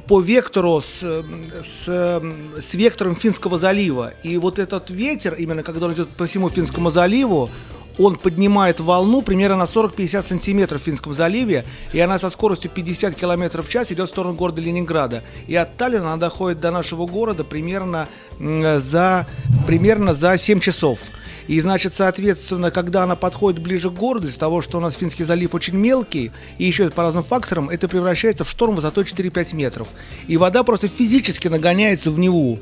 по 0.06 0.20
вектору 0.20 0.80
с, 0.80 1.25
с, 1.62 2.22
с 2.60 2.75
вектором 2.75 3.16
Финского 3.16 3.58
залива. 3.58 4.12
И 4.22 4.38
вот 4.38 4.58
этот 4.58 4.90
ветер, 4.90 5.34
именно 5.34 5.62
когда 5.62 5.86
он 5.86 5.92
идет 5.92 6.08
по 6.08 6.26
всему 6.26 6.48
Финскому 6.48 6.90
заливу, 6.90 7.50
он 7.99 8.17
поднимает 8.17 8.81
волну 8.81 9.23
примерно 9.23 9.57
на 9.57 9.65
40-50 9.65 10.23
сантиметров 10.23 10.83
в 10.83 10.85
Финском 10.85 11.15
заливе, 11.15 11.65
и 11.93 12.00
она 12.00 12.19
со 12.19 12.31
скоростью 12.31 12.71
50 12.71 13.15
километров 13.15 13.67
в 13.67 13.71
час 13.71 13.91
идет 13.93 14.09
в 14.09 14.11
сторону 14.11 14.35
города 14.35 14.61
Ленинграда. 14.61 15.23
И 15.47 15.55
от 15.55 15.76
Таллина 15.76 16.12
она 16.12 16.17
доходит 16.17 16.61
до 16.61 16.71
нашего 16.71 17.07
города 17.07 17.45
примерно 17.45 18.09
за, 18.38 19.26
примерно 19.67 20.15
за 20.15 20.37
7 20.37 20.61
часов. 20.61 21.00
И, 21.47 21.61
значит, 21.61 21.93
соответственно, 21.93 22.71
когда 22.71 23.05
она 23.05 23.15
подходит 23.15 23.62
ближе 23.62 23.91
к 23.91 23.95
городу, 23.95 24.26
из-за 24.26 24.38
того, 24.38 24.62
что 24.62 24.79
у 24.79 24.81
нас 24.81 24.97
Финский 24.97 25.25
залив 25.25 25.55
очень 25.55 25.76
мелкий, 25.76 26.33
и 26.59 26.65
еще 26.65 26.91
по 26.91 27.03
разным 27.03 27.23
факторам, 27.23 27.71
это 27.71 27.88
превращается 27.88 28.45
в 28.45 28.50
шторм 28.50 28.75
высотой 28.75 29.05
4-5 29.05 29.55
метров. 29.55 29.88
И 30.26 30.37
вода 30.37 30.65
просто 30.65 30.88
физически 30.88 31.49
нагоняется 31.49 32.11
в 32.11 32.19
Неву. 32.19 32.59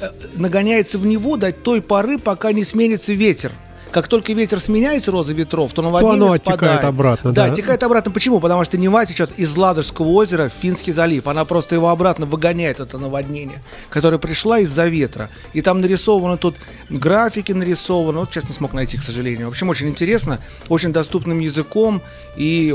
Э, 0.00 0.10
Нагоняется 0.34 0.98
в 0.98 1.06
Неву 1.06 1.36
до 1.36 1.52
той 1.52 1.80
поры, 1.80 2.18
пока 2.18 2.52
не 2.52 2.64
сменится 2.64 3.12
ветер. 3.12 3.52
Как 3.92 4.08
только 4.08 4.32
ветер 4.32 4.58
сменяется, 4.58 5.10
роза 5.10 5.32
ветров, 5.32 5.72
то 5.72 5.82
наводнение 5.82 6.16
оно 6.16 6.32
оттекает 6.32 6.58
спадает. 6.58 6.84
обратно, 6.84 7.32
Да, 7.32 7.46
да. 7.46 7.52
оттекает 7.52 7.82
обратно. 7.82 8.10
Почему? 8.10 8.40
Потому 8.40 8.64
что 8.64 8.78
Нева 8.78 9.04
течет 9.04 9.30
из 9.38 9.54
Ладожского 9.56 10.08
озера 10.08 10.48
в 10.48 10.52
Финский 10.52 10.92
залив. 10.92 11.26
Она 11.26 11.44
просто 11.44 11.74
его 11.74 11.90
обратно 11.90 12.24
выгоняет, 12.26 12.80
это 12.80 12.98
наводнение, 12.98 13.62
которое 13.90 14.18
пришло 14.18 14.56
из-за 14.56 14.86
ветра. 14.86 15.28
И 15.52 15.60
там 15.60 15.80
нарисованы 15.80 16.38
тут 16.38 16.56
графики 16.88 17.52
нарисованы. 17.52 18.20
Вот 18.20 18.30
сейчас 18.30 18.44
не 18.44 18.54
смог 18.54 18.72
найти, 18.72 18.96
к 18.98 19.02
сожалению. 19.02 19.46
В 19.46 19.50
общем, 19.50 19.68
очень 19.68 19.88
интересно, 19.88 20.38
очень 20.68 20.92
доступным 20.92 21.38
языком 21.38 22.00
и 22.36 22.74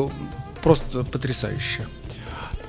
просто 0.62 1.03
потрясающе. 1.03 1.88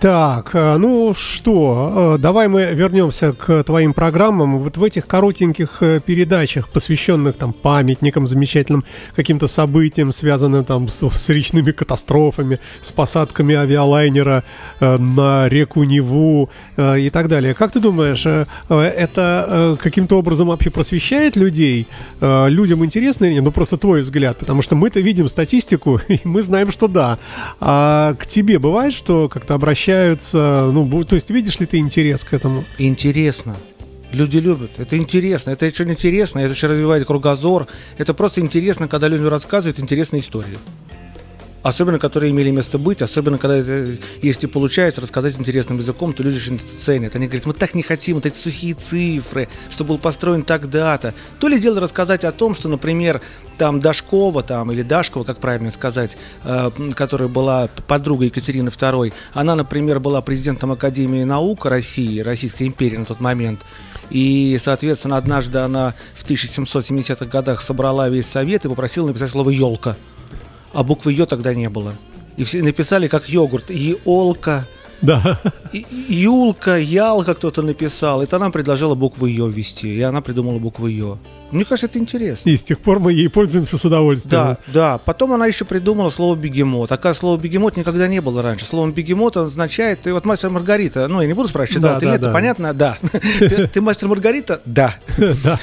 Так, 0.00 0.50
э, 0.52 0.76
ну 0.76 1.12
что, 1.12 2.14
э, 2.14 2.19
давай 2.19 2.47
мы 2.47 2.67
вернемся 2.67 3.33
к 3.33 3.64
твоим 3.64 3.93
программам. 3.93 4.61
Вот 4.61 4.76
в 4.76 4.85
этих 4.85 5.09
коротеньких 5.09 5.78
э, 5.81 5.99
передачах, 5.99 6.69
посвященных 6.69 7.35
там 7.35 7.52
памятникам, 7.52 8.28
замечательным 8.28 8.85
каким-то 9.17 9.49
событиям, 9.49 10.12
связанным 10.12 10.64
там 10.64 10.88
с, 10.88 11.02
с 11.11 11.28
речными 11.31 11.73
катастрофами, 11.73 12.61
с 12.81 12.93
посадками 12.93 13.57
авиалайнера 13.57 14.45
на 14.81 15.49
реку 15.49 15.83
Неву 15.83 16.49
и 16.76 17.11
так 17.11 17.28
далее. 17.28 17.55
Как 17.55 17.73
ты 17.73 17.81
думаешь, 17.81 18.25
это 18.69 19.76
каким-то 19.81 20.19
образом 20.19 20.49
вообще 20.49 20.71
просвещает 20.71 21.37
людей? 21.37 21.88
Людям 22.21 22.85
интересно 22.85 23.25
или 23.25 23.35
нет? 23.35 23.45
Ну 23.45 23.50
просто 23.50 23.76
твой 23.76 24.02
взгляд, 24.02 24.38
потому 24.38 24.62
что 24.62 24.76
мы-то 24.76 25.00
видим 25.00 25.28
статистику, 25.28 26.00
и 26.09 26.21
мы 26.25 26.43
знаем, 26.43 26.71
что 26.71 26.88
да. 26.88 27.19
А 27.61 28.14
к 28.14 28.26
тебе 28.26 28.59
бывает, 28.59 28.93
что 28.93 29.28
как-то 29.28 29.55
обращаются 29.55 29.88
общаются, 29.88 30.71
ну, 30.71 31.04
то 31.04 31.14
есть 31.14 31.30
видишь 31.30 31.61
ли 31.61 31.66
ты 31.66 31.78
интерес 31.78 32.23
к 32.23 32.35
этому? 32.35 32.64
Интересно. 32.76 33.57
Люди 34.12 34.37
любят. 34.37 34.73
Это 34.76 34.99
интересно. 34.99 35.50
Это 35.50 35.64
очень 35.64 35.90
интересно. 35.90 36.40
Это 36.40 36.52
очень 36.52 36.68
развивает 36.68 37.07
кругозор. 37.07 37.66
Это 37.97 38.12
просто 38.12 38.42
интересно, 38.42 38.87
когда 38.87 39.09
люди 39.09 39.25
рассказывают 39.25 39.80
интересные 39.80 40.21
истории 40.21 40.59
особенно 41.62 41.99
которые 41.99 42.31
имели 42.31 42.50
место 42.50 42.79
быть, 42.79 43.03
особенно 43.03 43.38
когда 43.38 43.57
это, 43.57 43.93
если 44.23 44.47
получается 44.47 45.00
рассказать 45.00 45.38
интересным 45.38 45.79
языком, 45.79 46.12
то 46.12 46.23
люди 46.23 46.37
очень 46.37 46.57
это 46.57 46.65
ценят. 46.79 47.17
Они 47.17 47.27
говорят, 47.27 47.47
мы 47.47 47.53
так 47.53 47.75
не 47.75 47.83
хотим 47.83 48.17
вот 48.17 48.27
эти 48.27 48.37
сухие 48.37 48.75
цифры, 48.75 49.49
что 49.71 49.85
был 49.85 49.99
построен 49.99 50.43
тогда-то. 50.43 51.15
То 51.41 51.49
ли 51.49 51.59
дело 51.59 51.81
рассказать 51.81 52.25
о 52.25 52.33
том, 52.33 52.55
что, 52.55 52.69
например, 52.69 53.21
там 53.57 53.81
Дашкова, 53.81 54.43
там, 54.43 54.71
или 54.73 54.83
Дашкова, 54.83 55.25
как 55.25 55.38
правильно 55.38 55.71
сказать, 55.71 56.17
э, 56.45 56.71
которая 56.95 57.29
была 57.29 57.69
подругой 57.87 58.29
Екатерины 58.29 58.69
II, 58.69 59.12
она, 59.35 59.55
например, 59.55 60.00
была 60.00 60.23
президентом 60.23 60.73
Академии 60.73 61.25
наук 61.25 61.67
России, 61.67 62.21
Российской 62.21 62.67
империи 62.67 62.97
на 62.97 63.05
тот 63.05 63.21
момент. 63.21 63.61
И, 64.11 64.57
соответственно, 64.61 65.17
однажды 65.19 65.59
она 65.59 65.95
в 66.15 66.25
1770-х 66.25 67.27
годах 67.27 67.61
собрала 67.61 68.09
весь 68.09 68.27
совет 68.27 68.65
и 68.65 68.69
попросила 68.69 69.09
написать 69.09 69.31
слово 69.31 69.50
«елка» 69.50 69.97
а 70.73 70.83
буквы 70.83 71.13
Ё 71.13 71.27
тогда 71.27 71.55
не 71.55 71.69
было. 71.69 71.95
И 72.37 72.45
все 72.45 72.63
написали 72.63 73.09
как 73.09 73.29
йогурт. 73.29 73.71
Иолка, 73.71 74.67
да. 75.02 75.38
Юлка, 75.73 76.78
Ялка 76.78 77.35
кто-то 77.35 77.62
написал. 77.62 78.23
Это 78.23 78.37
она 78.37 78.50
предложила 78.50 78.95
букву 78.95 79.26
Ё 79.26 79.49
ввести. 79.49 79.97
И 79.97 80.02
она 80.02 80.21
придумала 80.21 80.59
букву 80.59 80.87
Ё. 80.87 81.19
Мне 81.50 81.64
кажется, 81.64 81.87
это 81.87 81.99
интересно. 81.99 82.50
И 82.50 82.57
с 82.57 82.62
тех 82.62 82.78
пор 82.78 82.99
мы 82.99 83.12
ей 83.12 83.28
пользуемся 83.28 83.78
с 83.78 83.85
удовольствием. 83.85 84.33
Да, 84.33 84.59
да. 84.67 84.99
Потом 84.99 85.33
она 85.33 85.47
еще 85.47 85.64
придумала 85.64 86.11
слово 86.11 86.37
бегемот. 86.37 86.90
Такое 86.90 87.14
слово 87.14 87.40
бегемот 87.40 87.76
никогда 87.76 88.07
не 88.07 88.21
было 88.21 88.43
раньше. 88.43 88.67
Слово 88.67 88.90
бегемот 88.90 89.37
означает, 89.37 90.02
ты 90.02 90.12
вот 90.12 90.26
мастер 90.26 90.50
Маргарита, 90.50 91.09
ну, 91.09 91.23
я 91.23 91.26
не 91.26 91.33
буду 91.33 91.49
спрашивать, 91.49 91.78
читал 91.78 91.95
да, 91.95 92.00
ты 92.00 92.07
да, 92.07 92.12
нет, 92.12 92.21
да. 92.21 92.33
понятно? 92.33 92.75
Да. 92.75 92.99
Ты 93.73 93.81
мастер 93.81 94.09
Маргарита? 94.09 94.61
Да. 94.78 94.95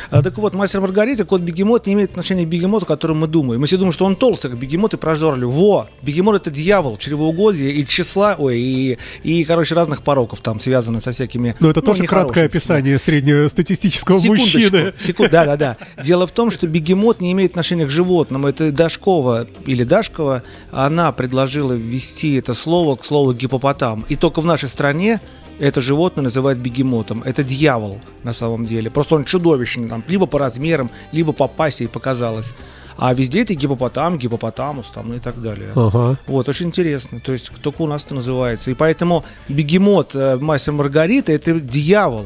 А, 0.09 0.21
так 0.21 0.37
вот, 0.37 0.53
мастер 0.53 0.81
Маргарита, 0.81 1.25
кот 1.25 1.41
бегемот 1.41 1.85
не 1.87 1.93
имеет 1.93 2.11
отношения 2.11 2.45
к 2.45 2.49
бегемоту, 2.49 2.85
о 2.85 2.87
котором 2.87 3.19
мы 3.19 3.27
думаем. 3.27 3.61
Мы 3.61 3.67
все 3.67 3.77
думаем, 3.77 3.93
что 3.93 4.05
он 4.05 4.15
толстый, 4.15 4.49
как 4.49 4.59
бегемот 4.59 4.93
и 4.93 4.97
прожорли. 4.97 5.45
Во! 5.45 5.87
Бегемот 6.01 6.35
это 6.35 6.49
дьявол, 6.49 6.97
чревоугодие 6.97 7.71
и 7.71 7.85
числа, 7.85 8.35
ой, 8.37 8.59
и, 8.59 8.97
и, 9.25 9.43
короче, 9.43 9.73
разных 9.73 10.03
пороков 10.03 10.41
там 10.41 10.59
связаны 10.59 10.99
со 10.99 11.11
всякими... 11.11 11.55
Ну, 11.59 11.69
это 11.71 11.79
ну, 11.79 11.85
тоже 11.87 12.03
краткое 12.03 12.45
описание 12.45 12.99
среднестатистического 12.99 14.19
мужчины. 14.21 14.93
Секунду, 14.99 15.31
да, 15.31 15.45
да, 15.45 15.57
да. 15.57 15.77
Дело 16.03 16.27
в 16.27 16.31
том, 16.31 16.51
что 16.51 16.67
бегемот 16.67 17.21
не 17.21 17.31
имеет 17.31 17.51
отношения 17.51 17.87
к 17.87 17.89
животному. 17.89 18.47
Это 18.47 18.71
Дашкова 18.71 19.47
или 19.65 19.83
Дашкова, 19.83 20.43
она 20.71 21.11
предложила 21.11 21.73
ввести 21.73 22.35
это 22.35 22.53
слово 22.53 22.97
к 22.97 23.03
слову 23.03 23.33
гипопотам. 23.33 24.05
И 24.09 24.15
только 24.15 24.41
в 24.41 24.45
нашей 24.45 24.69
стране 24.69 25.19
это 25.57 25.81
животное 25.81 26.23
называют 26.23 26.59
бегемотом. 26.59 27.23
Это 27.23 27.43
дьявол 27.43 27.99
на 28.21 28.31
самом 28.33 28.67
деле. 28.67 28.91
Просто 28.91 29.15
он 29.15 29.23
чудовищный, 29.23 29.89
там, 29.89 30.03
либо 30.07 30.27
по 30.27 30.37
размерам, 30.37 30.91
либо 31.11 31.33
по 31.33 31.47
пасе 31.47 31.85
и 31.85 31.87
показалось. 31.87 32.53
А 32.97 33.13
везде 33.13 33.41
это 33.41 33.53
гипопотам, 33.55 34.17
гипопотамус 34.17 34.87
там, 34.93 35.09
ну 35.09 35.15
и 35.15 35.19
так 35.19 35.41
далее. 35.41 35.69
Ага. 35.75 36.17
Вот, 36.27 36.47
очень 36.47 36.67
интересно. 36.67 37.19
То 37.19 37.33
есть 37.33 37.51
только 37.61 37.81
у 37.81 37.87
нас 37.87 38.05
это 38.05 38.15
называется. 38.15 38.71
И 38.71 38.73
поэтому 38.73 39.25
бегемот, 39.49 40.15
э, 40.15 40.37
мастер 40.37 40.71
Маргарита, 40.71 41.31
это 41.31 41.59
дьявол. 41.59 42.25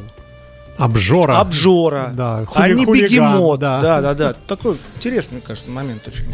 Обжора. 0.78 1.40
Обжора. 1.40 2.14
Да, 2.16 2.46
хули, 2.46 2.64
а 2.64 2.70
не 2.70 2.86
хулиган, 2.86 3.10
бегемот. 3.10 3.60
Да. 3.60 3.82
да, 3.82 4.02
да, 4.02 4.14
да. 4.14 4.36
Такой 4.48 4.78
интересный, 4.96 5.42
кажется, 5.42 5.72
момент 5.72 6.08
очень. 6.08 6.26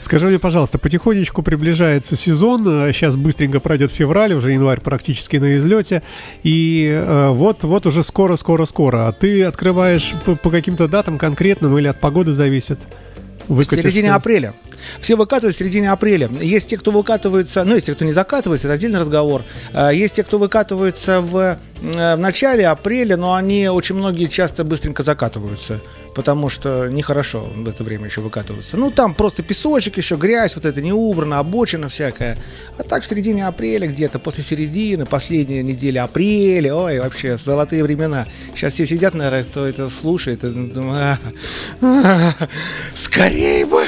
Скажи 0.00 0.26
мне, 0.26 0.40
пожалуйста, 0.40 0.78
потихонечку 0.78 1.44
приближается 1.44 2.16
сезон, 2.16 2.64
сейчас 2.92 3.14
быстренько 3.14 3.60
пройдет 3.60 3.92
февраль, 3.92 4.32
уже 4.34 4.50
январь 4.50 4.80
практически 4.80 5.36
на 5.36 5.56
излете, 5.56 6.02
и 6.42 6.90
э, 6.92 7.28
вот, 7.28 7.62
вот 7.62 7.86
уже 7.86 8.02
скоро, 8.02 8.34
скоро, 8.34 8.66
скоро. 8.66 9.06
А 9.06 9.12
ты 9.12 9.44
открываешь 9.44 10.12
по, 10.26 10.34
по 10.34 10.50
каким-то 10.50 10.88
датам 10.88 11.18
конкретным 11.18 11.78
или 11.78 11.86
от 11.86 12.00
погоды 12.00 12.32
зависит? 12.32 12.80
В 13.52 13.64
середине 13.64 14.14
апреля. 14.14 14.54
Все 15.00 15.16
выкатывают 15.16 15.56
в 15.56 15.58
середине 15.58 15.90
апреля. 15.90 16.28
Есть 16.40 16.70
те, 16.70 16.78
кто 16.78 16.90
выкатывается, 16.90 17.64
ну, 17.64 17.74
есть 17.74 17.86
те, 17.86 17.94
кто 17.94 18.04
не 18.04 18.12
закатывается, 18.12 18.68
это 18.68 18.74
отдельный 18.74 19.00
разговор. 19.00 19.42
А, 19.72 19.90
есть 19.90 20.16
те, 20.16 20.22
кто 20.24 20.38
выкатывается 20.38 21.20
в, 21.20 21.58
э, 21.82 22.16
в 22.16 22.18
начале 22.18 22.66
апреля, 22.66 23.16
но 23.16 23.34
они 23.34 23.68
очень 23.68 23.94
многие 23.94 24.26
часто 24.26 24.64
быстренько 24.64 25.02
закатываются, 25.02 25.80
потому 26.14 26.48
что 26.48 26.88
нехорошо 26.88 27.40
в 27.54 27.68
это 27.68 27.84
время 27.84 28.06
еще 28.06 28.20
выкатываться. 28.20 28.76
Ну, 28.76 28.90
там 28.90 29.14
просто 29.14 29.42
песочек 29.42 29.96
еще, 29.96 30.16
грязь, 30.16 30.54
вот 30.56 30.64
это 30.64 30.80
не 30.80 30.92
убрано, 30.92 31.38
обочина 31.38 31.88
всякая. 31.88 32.38
А 32.78 32.82
так 32.82 33.02
в 33.02 33.06
середине 33.06 33.46
апреля 33.46 33.86
где-то, 33.88 34.18
после 34.18 34.44
середины, 34.44 35.06
последняя 35.06 35.62
неделя 35.62 36.04
апреля, 36.04 36.74
ой, 36.74 37.00
вообще, 37.00 37.36
золотые 37.36 37.82
времена. 37.82 38.26
Сейчас 38.54 38.74
все 38.74 38.86
сидят, 38.86 39.14
наверное, 39.14 39.44
кто 39.44 39.66
это 39.66 39.88
слушает, 39.88 40.44
и 40.44 40.50
думают, 40.50 41.20
скорее 42.94 43.66
бы! 43.66 43.82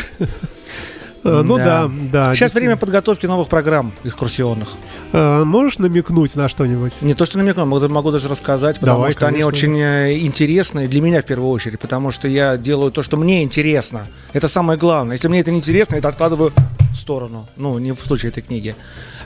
Э, 1.24 1.42
ну 1.44 1.56
да, 1.56 1.90
да. 2.12 2.34
Сейчас 2.34 2.54
время 2.54 2.76
подготовки 2.76 3.24
новых 3.26 3.48
программ 3.48 3.92
экскурсионных. 4.04 4.68
Э, 5.12 5.42
можешь 5.44 5.78
намекнуть 5.78 6.34
на 6.36 6.48
что-нибудь? 6.48 7.00
Не 7.00 7.14
то, 7.14 7.24
что 7.24 7.38
намекнуть, 7.38 7.66
могу, 7.66 7.88
могу 7.88 8.12
даже 8.12 8.28
рассказать, 8.28 8.78
потому 8.78 8.98
Давай, 8.98 9.12
что 9.12 9.20
конечно. 9.20 9.36
они 9.36 9.44
очень 9.44 9.78
э, 9.78 10.18
интересные 10.18 10.86
для 10.86 11.00
меня 11.00 11.22
в 11.22 11.24
первую 11.24 11.50
очередь, 11.50 11.80
потому 11.80 12.10
что 12.10 12.28
я 12.28 12.58
делаю 12.58 12.92
то, 12.92 13.02
что 13.02 13.16
мне 13.16 13.42
интересно. 13.42 14.06
Это 14.34 14.48
самое 14.48 14.78
главное. 14.78 15.16
Если 15.16 15.28
мне 15.28 15.40
это 15.40 15.50
не 15.50 15.58
интересно, 15.58 15.94
я 15.94 16.00
это 16.00 16.08
откладываю 16.08 16.52
в 16.92 16.96
сторону. 16.96 17.46
Ну, 17.56 17.78
не 17.78 17.92
в 17.92 18.00
случае 18.00 18.30
этой 18.30 18.42
книги. 18.42 18.76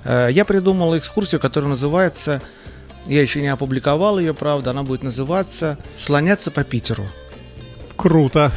Я 0.05 0.45
придумал 0.47 0.97
экскурсию, 0.97 1.41
которая 1.41 1.71
называется, 1.71 2.41
я 3.07 3.21
еще 3.21 3.41
не 3.41 3.49
опубликовал 3.49 4.19
ее, 4.19 4.33
правда, 4.33 4.71
она 4.71 4.85
будет 4.85 5.03
называться 5.03 5.77
«Слоняться 5.97 6.51
по 6.51 6.63
Питеру». 6.63 7.05
Круто 7.97 8.53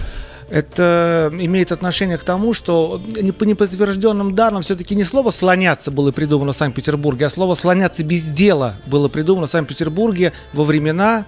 это 0.52 1.32
имеет 1.34 1.72
отношение 1.72 2.18
к 2.18 2.24
тому, 2.24 2.54
что 2.54 3.02
по 3.40 3.44
неподтвержденным 3.46 4.36
данным 4.36 4.62
все-таки 4.62 4.96
не 4.96 5.06
слово 5.06 5.32
«слоняться» 5.32 5.92
было 5.92 6.12
придумано 6.12 6.52
в 6.52 6.58
Санкт-Петербурге, 6.58 7.28
а 7.28 7.30
слово 7.30 7.56
«слоняться 7.56 8.04
без 8.04 8.28
дела» 8.30 8.76
было 8.86 9.08
придумано 9.08 9.48
в 9.48 9.50
Санкт-Петербурге 9.50 10.34
во 10.52 10.66
времена 10.66 11.26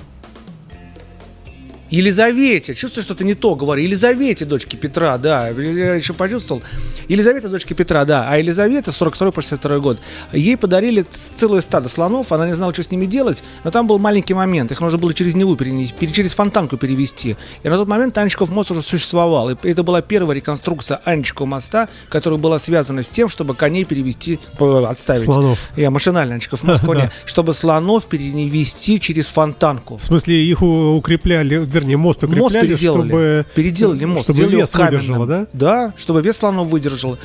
Елизавете, 1.91 2.75
чувствую, 2.75 3.03
что-то 3.03 3.25
не 3.25 3.35
то 3.35 3.55
говорю. 3.55 3.83
Елизавете, 3.83 4.45
дочке 4.45 4.77
Петра, 4.77 5.19
да, 5.19 5.49
я 5.49 5.95
еще 5.95 6.15
почувствовал. 6.15 6.63
Елизавета, 7.09 7.49
дочке 7.49 7.75
Петра, 7.75 8.05
да, 8.05 8.29
а 8.29 8.39
Елизавета, 8.39 8.93
42 8.93 9.33
по 9.33 9.41
62 9.41 9.79
год, 9.79 9.99
ей 10.33 10.57
подарили 10.57 11.05
целое 11.37 11.61
стадо 11.61 11.89
слонов, 11.89 12.31
она 12.33 12.47
не 12.47 12.55
знала, 12.55 12.73
что 12.73 12.83
с 12.85 12.91
ними 12.91 13.07
делать, 13.07 13.43
но 13.65 13.71
там 13.71 13.87
был 13.87 13.99
маленький 13.99 14.35
момент, 14.35 14.71
их 14.71 14.81
нужно 14.81 14.99
было 14.99 15.13
через 15.13 15.35
Неву 15.35 15.57
перенести, 15.57 16.13
через 16.13 16.35
Фонтанку 16.35 16.77
перевести. 16.77 17.37
И 17.63 17.69
на 17.69 17.77
тот 17.77 17.89
момент 17.89 18.17
Анечков 18.19 18.51
мост 18.51 18.71
уже 18.71 18.83
существовал, 18.83 19.51
и 19.51 19.57
это 19.65 19.83
была 19.83 20.03
первая 20.03 20.37
реконструкция 20.37 21.01
Анечкова 21.05 21.47
моста, 21.47 21.89
которая 22.09 22.39
была 22.39 22.59
связана 22.59 23.03
с 23.03 23.09
тем, 23.09 23.29
чтобы 23.29 23.55
коней 23.55 23.85
перевести, 23.85 24.39
отставить. 24.59 25.25
Слонов. 25.25 25.59
Я 25.77 25.91
машинально 25.91 26.35
Анечков 26.35 26.63
мост, 26.63 26.85
чтобы 27.25 27.55
слонов 27.55 28.07
перевести 28.07 29.01
через 29.01 29.27
Фонтанку. 29.27 29.99
В 29.99 30.05
смысле, 30.05 30.45
их 30.45 30.63
укрепляли, 30.63 31.59
вернее, 31.81 31.97
мост 31.97 32.23
укрепляли, 32.23 32.43
мост 32.43 32.55
переделали, 32.55 33.09
чтобы... 33.09 33.47
Переделали 33.55 34.05
мост. 34.05 34.25
Чтобы 34.25 34.45
вес 34.45 34.75
выдержало, 34.75 35.27
да? 35.27 35.47
Да, 35.53 35.95
чтобы 35.97 36.23
вес 36.23 36.37
слонов 36.37 36.69
выдержал. 36.69 37.19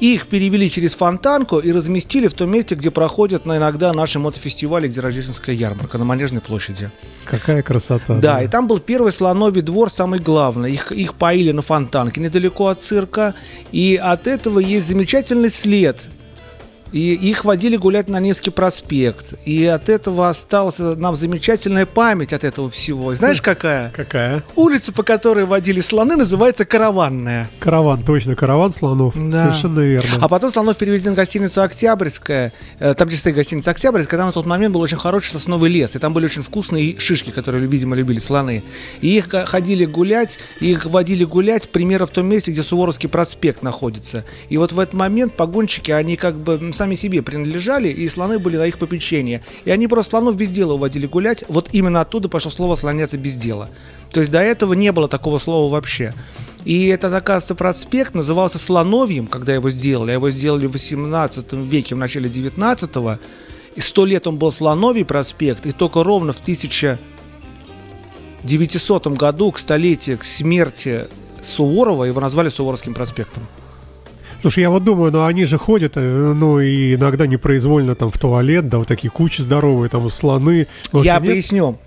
Их 0.00 0.28
перевели 0.28 0.70
через 0.70 0.94
Фонтанку 0.94 1.58
и 1.58 1.72
разместили 1.72 2.28
в 2.28 2.34
том 2.34 2.50
месте, 2.50 2.76
где 2.76 2.90
проходят 2.90 3.46
на 3.46 3.56
иногда 3.56 3.92
наши 3.92 4.20
мотофестивали, 4.20 4.86
где 4.86 5.00
рождественская 5.00 5.56
ярмарка, 5.56 5.98
на 5.98 6.04
Манежной 6.04 6.40
площади. 6.40 6.90
Какая 7.24 7.62
красота. 7.62 8.14
Да, 8.14 8.40
и 8.42 8.46
там 8.46 8.68
был 8.68 8.78
первый 8.78 9.10
слоновий 9.10 9.62
двор, 9.62 9.90
самый 9.90 10.20
главный. 10.20 10.72
Их, 10.72 10.92
их 10.92 11.14
поили 11.14 11.50
на 11.50 11.62
Фонтанке, 11.62 12.20
недалеко 12.20 12.68
от 12.68 12.80
цирка. 12.80 13.34
И 13.72 13.96
от 14.00 14.28
этого 14.28 14.60
есть 14.60 14.86
замечательный 14.86 15.50
след 15.50 16.06
и 16.92 17.14
их 17.14 17.44
водили 17.44 17.76
гулять 17.76 18.08
на 18.08 18.20
Невский 18.20 18.50
проспект. 18.50 19.34
И 19.44 19.64
от 19.64 19.88
этого 19.88 20.28
осталась 20.28 20.78
нам 20.78 21.16
замечательная 21.16 21.86
память 21.86 22.32
от 22.32 22.44
этого 22.44 22.70
всего. 22.70 23.14
Знаешь, 23.14 23.42
какая? 23.42 23.90
Какая? 23.90 24.42
Улица, 24.56 24.92
по 24.92 25.02
которой 25.02 25.44
водили 25.44 25.80
слоны, 25.80 26.16
называется 26.16 26.64
Караванная. 26.64 27.50
Караван, 27.58 28.02
точно, 28.02 28.34
караван 28.34 28.72
слонов. 28.72 29.14
Да. 29.16 29.44
Совершенно 29.44 29.80
верно. 29.80 30.18
А 30.20 30.28
потом 30.28 30.50
слонов 30.50 30.76
перевезли 30.78 31.10
на 31.10 31.16
гостиницу 31.16 31.62
Октябрьская. 31.62 32.52
Э, 32.78 32.94
там, 32.94 33.08
где 33.08 33.16
стоит 33.16 33.34
гостиница 33.34 33.70
Октябрьская, 33.70 34.18
там 34.18 34.28
на 34.28 34.32
тот 34.32 34.46
момент 34.46 34.74
был 34.74 34.80
очень 34.80 34.96
хороший 34.96 35.32
сосновый 35.32 35.70
лес. 35.70 35.96
И 35.96 35.98
там 35.98 36.14
были 36.14 36.26
очень 36.26 36.42
вкусные 36.42 36.98
шишки, 36.98 37.30
которые, 37.30 37.66
видимо, 37.66 37.96
любили 37.96 38.18
слоны. 38.18 38.62
И 39.00 39.16
их 39.16 39.28
ходили 39.46 39.84
гулять, 39.84 40.38
их 40.60 40.86
водили 40.86 41.24
гулять 41.24 41.68
примерно 41.68 42.06
в 42.06 42.10
том 42.10 42.26
месте, 42.26 42.52
где 42.52 42.62
Суворовский 42.62 43.08
проспект 43.08 43.62
находится. 43.62 44.24
И 44.48 44.56
вот 44.56 44.72
в 44.72 44.80
этот 44.80 44.94
момент 44.94 45.34
погонщики, 45.34 45.90
они 45.90 46.16
как 46.16 46.36
бы 46.36 46.72
сами 46.78 46.94
себе 46.94 47.22
принадлежали, 47.22 47.88
и 47.88 48.08
слоны 48.08 48.38
были 48.38 48.56
на 48.56 48.66
их 48.66 48.78
попечении. 48.78 49.42
И 49.64 49.70
они 49.70 49.88
просто 49.88 50.10
слонов 50.10 50.36
без 50.36 50.48
дела 50.48 50.74
уводили 50.74 51.06
гулять. 51.06 51.44
Вот 51.48 51.70
именно 51.72 52.00
оттуда 52.00 52.28
пошло 52.28 52.50
слово 52.50 52.76
«слоняться 52.76 53.18
без 53.18 53.36
дела». 53.36 53.68
То 54.10 54.20
есть 54.20 54.32
до 54.32 54.38
этого 54.38 54.72
не 54.72 54.92
было 54.92 55.08
такого 55.08 55.38
слова 55.38 55.70
вообще. 55.70 56.14
И 56.64 56.86
этот, 56.86 57.12
оказывается, 57.12 57.54
проспект 57.54 58.14
назывался 58.14 58.58
Слоновьем, 58.58 59.26
когда 59.26 59.54
его 59.54 59.68
сделали. 59.70 60.12
А 60.12 60.14
его 60.14 60.30
сделали 60.30 60.66
в 60.66 60.72
18 60.72 61.52
веке, 61.52 61.94
в 61.94 61.98
начале 61.98 62.30
19-го. 62.30 63.18
И 63.74 63.80
сто 63.80 64.06
лет 64.06 64.26
он 64.26 64.38
был 64.38 64.50
Слоновий 64.52 65.04
проспект, 65.04 65.66
и 65.66 65.72
только 65.72 66.04
ровно 66.04 66.32
в 66.32 66.40
1900 66.40 69.06
году, 69.08 69.52
к 69.52 69.58
столетию, 69.58 70.18
к 70.18 70.24
смерти 70.24 71.06
Суворова, 71.42 72.04
его 72.04 72.20
назвали 72.20 72.48
Суворовским 72.48 72.94
проспектом. 72.94 73.46
Слушай, 74.40 74.60
я 74.60 74.70
вот 74.70 74.84
думаю, 74.84 75.10
ну 75.10 75.24
они 75.24 75.44
же 75.44 75.58
ходят, 75.58 75.92
э, 75.96 76.32
ну 76.34 76.60
и 76.60 76.94
иногда 76.94 77.26
непроизвольно 77.26 77.94
там 77.94 78.10
в 78.10 78.18
туалет, 78.18 78.68
да, 78.68 78.78
вот 78.78 78.86
такие 78.86 79.10
кучи 79.10 79.40
здоровые, 79.40 79.90
там 79.90 80.08
слоны. 80.10 80.68
Я 80.92 81.18
нет? 81.18 81.26
поясню. 81.26 81.78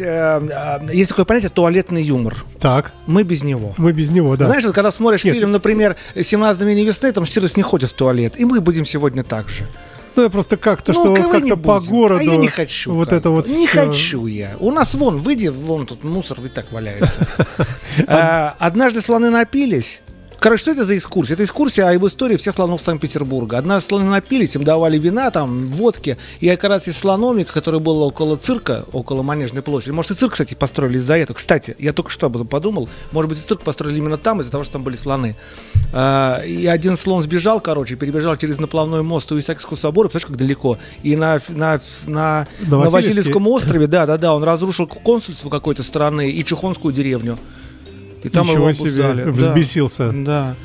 Э, 0.00 0.40
э, 0.40 0.94
есть 0.94 1.10
такое 1.10 1.24
понятие 1.24 1.50
туалетный 1.50 2.02
юмор. 2.02 2.44
Так. 2.60 2.92
Мы 3.06 3.22
без 3.22 3.44
него. 3.44 3.74
Мы 3.76 3.92
без 3.92 4.10
него, 4.10 4.36
да. 4.36 4.46
Знаешь, 4.46 4.64
вот 4.64 4.74
когда 4.74 4.90
смотришь 4.90 5.24
Нет. 5.24 5.34
фильм, 5.34 5.52
например, 5.52 5.96
«17 6.14 6.54
мгновений 6.54 6.84
весны», 6.84 7.12
там 7.12 7.24
Штирлиц 7.24 7.56
не 7.56 7.62
ходит 7.62 7.90
в 7.90 7.94
туалет, 7.94 8.38
и 8.38 8.44
мы 8.44 8.60
будем 8.60 8.84
сегодня 8.84 9.22
так 9.22 9.48
же. 9.48 9.66
Ну, 10.14 10.24
я 10.24 10.30
просто 10.30 10.56
как-то, 10.56 10.92
ну, 10.92 11.00
что 11.00 11.10
вот 11.10 11.32
как-то 11.32 11.56
по 11.56 11.80
городу. 11.80 12.20
А 12.20 12.24
я 12.24 12.36
не 12.36 12.48
хочу. 12.48 12.92
Вот 12.92 13.12
это 13.12 13.30
вот 13.30 13.48
Не 13.48 13.66
все. 13.66 13.86
хочу 13.86 14.26
я. 14.26 14.56
У 14.60 14.70
нас 14.70 14.94
вон, 14.94 15.18
выйди, 15.18 15.48
вон 15.48 15.86
тут 15.86 16.04
мусор 16.04 16.38
и 16.44 16.48
так 16.48 16.70
валяется. 16.70 17.26
Однажды 18.58 19.00
слоны 19.00 19.30
напились, 19.30 20.02
Короче, 20.42 20.62
что 20.62 20.70
это 20.72 20.84
за 20.84 20.98
экскурсия? 20.98 21.34
Это 21.34 21.44
экскурсия 21.44 21.88
об 21.88 22.04
истории 22.04 22.36
всех 22.36 22.56
слонов 22.56 22.80
Санкт-Петербурга. 22.80 23.58
Одна 23.58 23.80
слоны 23.80 24.06
напились, 24.06 24.56
им 24.56 24.64
давали 24.64 24.98
вина, 24.98 25.30
там, 25.30 25.68
водки. 25.68 26.18
И 26.40 26.48
как 26.48 26.64
раз 26.64 26.88
из 26.88 26.98
слоновника, 26.98 27.52
который 27.52 27.78
был 27.78 28.02
около 28.02 28.34
цирка, 28.36 28.84
около 28.92 29.22
Манежной 29.22 29.62
площади. 29.62 29.92
Может, 29.92 30.10
и 30.10 30.14
цирк, 30.14 30.32
кстати, 30.32 30.54
построили 30.54 30.98
из-за 30.98 31.14
этого. 31.14 31.36
Кстати, 31.36 31.76
я 31.78 31.92
только 31.92 32.10
что 32.10 32.26
об 32.26 32.34
этом 32.34 32.48
подумал. 32.48 32.88
Может 33.12 33.28
быть, 33.28 33.38
и 33.38 33.42
цирк 33.42 33.60
построили 33.62 33.98
именно 33.98 34.18
там, 34.18 34.40
из-за 34.40 34.50
того, 34.50 34.64
что 34.64 34.72
там 34.72 34.82
были 34.82 34.96
слоны. 34.96 35.36
А, 35.92 36.42
и 36.44 36.66
один 36.66 36.96
слон 36.96 37.22
сбежал, 37.22 37.60
короче, 37.60 37.94
перебежал 37.94 38.34
через 38.34 38.58
наплавной 38.58 39.04
мост 39.04 39.30
у 39.30 39.38
Исаакиевского 39.38 39.76
собора, 39.76 40.08
представляешь, 40.08 40.26
как 40.26 40.36
далеко. 40.38 40.76
И 41.04 41.14
на, 41.14 41.38
на, 41.50 41.80
на, 42.06 42.48
на, 42.66 42.78
на 42.78 42.90
Васильевском 42.90 43.46
острове, 43.46 43.86
да, 43.86 44.06
да, 44.06 44.18
да, 44.18 44.34
он 44.34 44.42
разрушил 44.42 44.88
консульство 44.88 45.50
какой-то 45.50 45.84
страны 45.84 46.32
и 46.32 46.44
Чухонскую 46.44 46.92
деревню. 46.92 47.38
И 48.22 48.28
там 48.28 48.46
Ничего 48.46 48.68
его 48.68 48.72
себе, 48.72 49.24
взбесился. 49.30 50.08
Да. 50.12 50.14
да. 50.14 50.56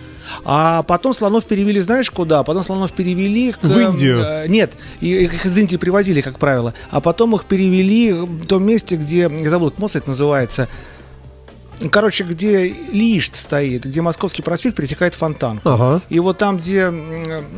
А 0.44 0.84
потом 0.84 1.14
слонов 1.14 1.46
перевели, 1.46 1.80
знаешь, 1.80 2.12
куда? 2.12 2.44
Потом 2.44 2.64
слонов 2.64 2.94
перевели 2.94 3.54
к... 3.54 3.64
В 3.64 3.80
Индию? 3.80 4.20
Э, 4.20 4.48
нет, 4.48 4.74
их 5.00 5.46
из 5.46 5.58
Индии 5.58 5.78
привозили, 5.78 6.22
как 6.22 6.40
правило. 6.40 6.74
А 6.90 7.02
потом 7.02 7.36
их 7.36 7.46
перевели 7.46 8.14
в 8.14 8.46
том 8.46 8.66
месте, 8.66 8.96
где, 8.96 9.30
я 9.32 9.50
забыл, 9.50 9.74
мост 9.78 9.96
это 9.96 10.10
называется, 10.10 10.68
Короче, 11.92 12.24
где 12.24 12.74
Лишт 12.92 13.36
стоит, 13.36 13.86
где 13.86 14.02
Московский 14.02 14.42
проспект 14.42 14.76
пересекает 14.76 15.14
фонтан. 15.14 15.62
Ага. 15.64 16.02
И 16.10 16.20
вот 16.20 16.40
там, 16.40 16.58
где, 16.58 16.92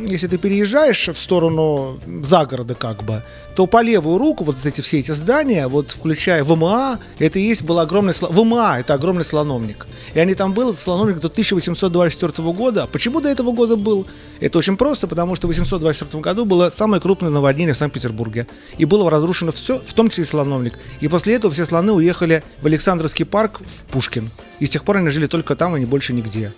если 0.01 0.27
ты 0.27 0.37
переезжаешь 0.37 1.07
в 1.07 1.17
сторону 1.17 1.99
загорода 2.23 2.75
как 2.75 3.03
бы, 3.03 3.23
то 3.59 3.67
по 3.67 3.81
левую 3.81 4.17
руку 4.19 4.45
вот 4.45 4.55
эти 4.63 4.79
все 4.79 4.99
эти 4.99 5.11
здания, 5.11 5.67
вот 5.67 5.91
включая 5.91 6.45
ВМА, 6.45 6.97
это 7.17 7.39
и 7.39 7.41
есть 7.41 7.63
был 7.63 7.79
огромный... 7.79 8.13
ВМА— 8.21 8.77
это 8.79 8.93
огромный 8.93 9.25
слоновник. 9.25 9.85
И 10.13 10.19
они 10.21 10.33
там 10.33 10.53
был, 10.53 10.69
этот 10.69 10.79
слоновник 10.79 11.19
до 11.19 11.27
1824 11.27 12.53
года. 12.53 12.87
Почему 12.89 13.19
до 13.19 13.27
этого 13.27 13.51
года 13.51 13.75
был? 13.75 14.07
Это 14.39 14.59
очень 14.59 14.77
просто, 14.77 15.07
потому 15.07 15.35
что 15.35 15.47
в 15.47 15.51
1824 15.51 16.21
году 16.23 16.45
было 16.45 16.69
самое 16.69 17.01
крупное 17.01 17.31
наводнение 17.31 17.73
в 17.73 17.77
Санкт-Петербурге. 17.77 18.47
И 18.77 18.85
было 18.85 19.11
разрушено 19.11 19.51
все, 19.51 19.77
в 19.77 19.93
том 19.93 20.07
числе 20.07 20.23
и 20.23 20.27
слоновник. 20.27 20.79
И 21.01 21.09
после 21.09 21.35
этого 21.35 21.53
все 21.53 21.65
слоны 21.65 21.91
уехали 21.91 22.43
в 22.61 22.65
Александровский 22.65 23.25
парк 23.25 23.59
в 23.59 23.91
Пушкин. 23.91 24.29
И 24.59 24.67
с 24.67 24.69
тех 24.69 24.85
пор 24.85 24.99
они 24.99 25.09
жили 25.09 25.27
только 25.27 25.57
там, 25.57 25.75
и 25.75 25.83
больше 25.83 26.13
нигде. 26.13 26.53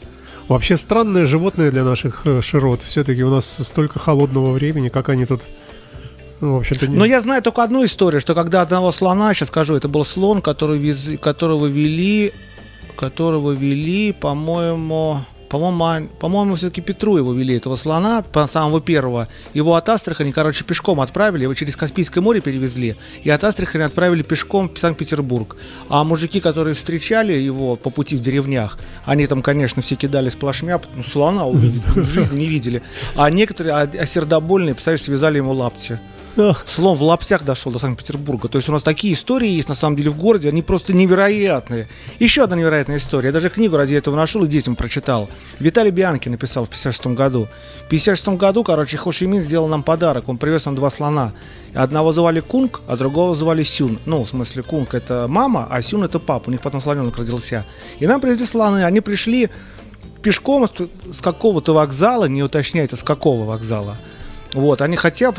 Вообще 0.48 0.78
странное 0.78 1.26
животное 1.26 1.72
для 1.72 1.84
наших 1.84 2.22
э, 2.26 2.42
широт. 2.42 2.82
Все-таки 2.84 3.24
у 3.24 3.30
нас 3.30 3.58
столько 3.64 4.00
холодного 4.00 4.52
времени, 4.52 4.90
как 4.90 5.10
они 5.10 5.26
тут 5.26 5.42
ну, 6.42 6.56
в 6.56 6.60
общем-то, 6.60 6.88
не... 6.88 6.98
Но 6.98 7.06
я 7.06 7.22
знаю 7.22 7.42
только 7.42 7.64
одну 7.64 7.86
историю, 7.86 8.20
что 8.20 8.34
когда 8.36 8.62
одного 8.62 8.92
слона, 8.92 9.34
сейчас 9.34 9.50
скажу, 9.50 9.76
это 9.76 9.88
был 9.88 10.04
слон, 10.04 10.42
который 10.42 10.80
вез... 10.80 11.20
которого 11.22 11.68
вели, 11.68 12.34
которого 12.98 13.52
вели, 13.52 14.12
по-моему, 14.12 15.20
по-моему, 15.52 16.08
по-моему, 16.20 16.56
все-таки 16.56 16.82
Петру 16.82 17.18
его 17.18 17.34
вели, 17.34 17.58
этого 17.58 17.76
слона, 17.76 18.24
по 18.24 18.48
самого 18.48 18.80
первого. 18.80 19.28
Его 19.54 19.76
от 19.76 19.90
Астрахани, 19.90 20.32
короче, 20.32 20.64
пешком 20.64 21.02
отправили, 21.02 21.44
его 21.44 21.54
через 21.54 21.76
Каспийское 21.76 22.24
море 22.24 22.40
перевезли, 22.40 22.96
и 23.22 23.30
от 23.30 23.44
Астрахани 23.44 23.84
отправили 23.84 24.24
пешком 24.24 24.70
в 24.74 24.80
Санкт-Петербург. 24.80 25.58
А 25.90 26.06
мужики, 26.06 26.40
которые 26.40 26.74
встречали 26.74 27.34
его 27.34 27.76
по 27.76 27.90
пути 27.90 28.16
в 28.16 28.22
деревнях, 28.22 28.80
они 29.06 29.28
там, 29.28 29.42
конечно, 29.42 29.82
все 29.82 29.96
кидались 29.96 30.36
плашмя, 30.36 30.80
ну, 30.96 31.04
слона 31.04 31.46
увидеть 31.46 31.86
в 31.96 32.04
жизни 32.04 32.40
не 32.40 32.46
видели. 32.48 32.82
А 33.16 33.30
некоторые, 33.30 33.74
а, 33.74 33.82
а 33.82 34.06
сердобольные, 34.06 34.74
представляешь, 34.74 35.04
связали 35.04 35.38
ему 35.38 35.52
лапти. 35.52 36.00
Слон 36.66 36.98
в 36.98 37.04
лаптях 37.04 37.44
дошел 37.44 37.72
до 37.72 37.80
Санкт-Петербурга. 37.80 38.48
То 38.48 38.58
есть 38.58 38.70
у 38.70 38.72
нас 38.72 38.84
такие 38.84 39.14
истории 39.14 39.50
есть 39.50 39.70
на 39.70 39.76
самом 39.76 39.96
деле 39.96 40.10
в 40.12 40.18
городе, 40.18 40.50
они 40.50 40.62
просто 40.62 40.94
невероятные. 40.94 41.88
Еще 42.20 42.44
одна 42.44 42.56
невероятная 42.56 42.98
история. 42.98 43.28
Я 43.28 43.34
даже 43.34 43.50
книгу 43.50 43.78
ради 43.78 43.96
этого 43.96 44.16
нашел 44.16 44.44
и 44.44 44.48
детям 44.48 44.76
прочитал. 44.76 45.30
Виталий 45.60 45.92
Бианки 45.92 46.30
написал 46.30 46.66
в 46.66 46.70
56 46.70 47.08
году. 47.08 47.48
В 47.86 47.90
56 47.90 48.30
году, 48.30 48.64
короче, 48.64 48.98
Хо 48.98 49.12
Ши 49.12 49.28
Мин 49.28 49.42
сделал 49.42 49.68
нам 49.68 49.84
подарок. 49.84 50.30
Он 50.30 50.38
привез 50.38 50.66
нам 50.66 50.76
два 50.76 50.90
слона. 50.90 51.34
Одного 51.74 52.14
звали 52.14 52.40
Кунг, 52.40 52.82
а 52.88 52.98
другого 52.98 53.36
звали 53.36 53.64
Сюн. 53.64 54.00
Ну, 54.06 54.24
в 54.24 54.30
смысле, 54.30 54.64
Кунг 54.64 54.94
это 54.94 55.26
мама, 55.28 55.68
а 55.70 55.82
Сюн 55.82 56.04
это 56.04 56.20
папа. 56.20 56.50
У 56.50 56.52
них 56.52 56.62
потом 56.62 56.82
слоненок 56.82 57.18
родился. 57.18 57.66
И 58.00 58.08
нам 58.08 58.22
привезли 58.22 58.46
слоны. 58.46 58.84
Они 58.84 59.02
пришли 59.02 59.50
пешком 60.22 60.70
с 61.12 61.22
какого-то 61.22 61.74
вокзала, 61.74 62.26
не 62.26 62.44
уточняется, 62.44 62.96
с 62.96 63.04
какого 63.04 63.46
вокзала. 63.46 63.98
Вот, 64.54 64.82
они 64.82 64.98
хотя, 64.98 65.32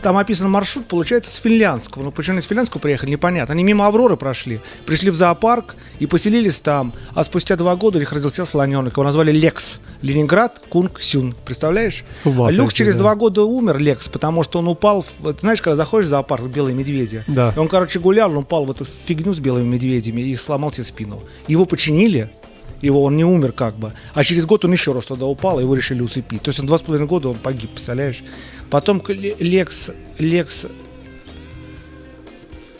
там 0.00 0.16
описан 0.16 0.50
маршрут, 0.50 0.86
получается, 0.86 1.30
с 1.30 1.40
финляндского. 1.40 2.04
Ну, 2.04 2.12
почему 2.12 2.34
они 2.34 2.42
с 2.42 2.46
финляндского 2.46 2.80
приехали, 2.80 3.10
непонятно. 3.10 3.54
Они 3.54 3.64
мимо 3.64 3.86
Авроры 3.86 4.16
прошли, 4.16 4.60
пришли 4.86 5.10
в 5.10 5.14
зоопарк 5.14 5.74
и 5.98 6.06
поселились 6.06 6.60
там. 6.60 6.92
А 7.14 7.24
спустя 7.24 7.56
два 7.56 7.74
года 7.76 7.98
у 7.98 8.00
них 8.00 8.12
родился 8.12 8.44
слоненок. 8.44 8.92
Его 8.92 9.02
назвали 9.02 9.32
Лекс. 9.32 9.80
Ленинград, 10.02 10.60
Кунг, 10.68 11.00
Сюн. 11.00 11.34
Представляешь? 11.44 12.04
С 12.08 12.26
ума 12.26 12.50
Люк 12.50 12.72
через 12.72 12.94
да. 12.94 13.00
два 13.00 13.14
года 13.14 13.42
умер, 13.42 13.78
Лекс, 13.78 14.08
потому 14.08 14.42
что 14.42 14.58
он 14.58 14.68
упал... 14.68 15.02
В, 15.02 15.32
ты 15.32 15.40
знаешь, 15.40 15.62
когда 15.62 15.76
заходишь 15.76 16.06
в 16.06 16.10
зоопарк, 16.10 16.44
белые 16.46 16.74
медведи. 16.74 17.24
Да. 17.28 17.52
И 17.54 17.58
он, 17.58 17.68
короче, 17.68 18.00
гулял, 18.00 18.30
он 18.30 18.38
упал 18.38 18.64
в 18.64 18.70
эту 18.70 18.84
фигню 18.84 19.32
с 19.32 19.38
белыми 19.38 19.66
медведями 19.66 20.20
и 20.22 20.36
сломал 20.36 20.72
себе 20.72 20.84
спину. 20.84 21.22
Его 21.46 21.66
починили, 21.66 22.30
его 22.82 23.02
он 23.04 23.16
не 23.16 23.24
умер 23.24 23.52
как 23.52 23.76
бы. 23.76 23.92
А 24.12 24.24
через 24.24 24.44
год 24.44 24.64
он 24.64 24.72
еще 24.72 24.92
раз 24.92 25.06
туда 25.06 25.26
упал, 25.26 25.60
его 25.60 25.74
решили 25.74 26.02
усыпить. 26.02 26.42
То 26.42 26.50
есть 26.50 26.60
он 26.60 26.66
два 26.66 26.78
с 26.78 26.82
половиной 26.82 27.06
года 27.06 27.30
он 27.30 27.36
погиб, 27.36 27.70
представляешь? 27.70 28.22
Потом 28.68 29.02
Лекс, 29.08 29.90
Лекс, 30.18 30.66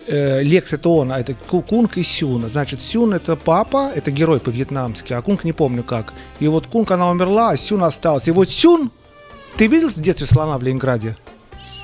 э, 0.07 0.43
Лекс 0.43 0.73
это 0.73 0.89
он, 0.89 1.13
а 1.13 1.21
это 1.21 1.35
Кунг 1.35 1.97
и 1.97 2.03
Сюн. 2.03 2.49
Значит, 2.49 2.83
Сюн 2.83 3.15
это 3.15 3.37
папа, 3.37 3.91
это 3.95 4.11
герой 4.11 4.41
по-вьетнамски, 4.41 5.13
а 5.13 5.23
Кунг 5.23 5.45
не 5.45 5.53
помню 5.53 5.83
как. 5.83 6.13
И 6.41 6.49
вот 6.49 6.67
Кунг, 6.67 6.91
она 6.91 7.11
умерла, 7.11 7.51
а 7.51 7.57
Сюн 7.57 7.85
осталась. 7.85 8.29
И 8.29 8.33
вот 8.33 8.51
Сюн, 8.51 8.91
ты 9.57 9.67
видел 9.69 9.91
в 9.91 9.97
детстве 9.97 10.27
слона 10.27 10.59
в 10.59 10.63
Ленинграде? 10.63 11.17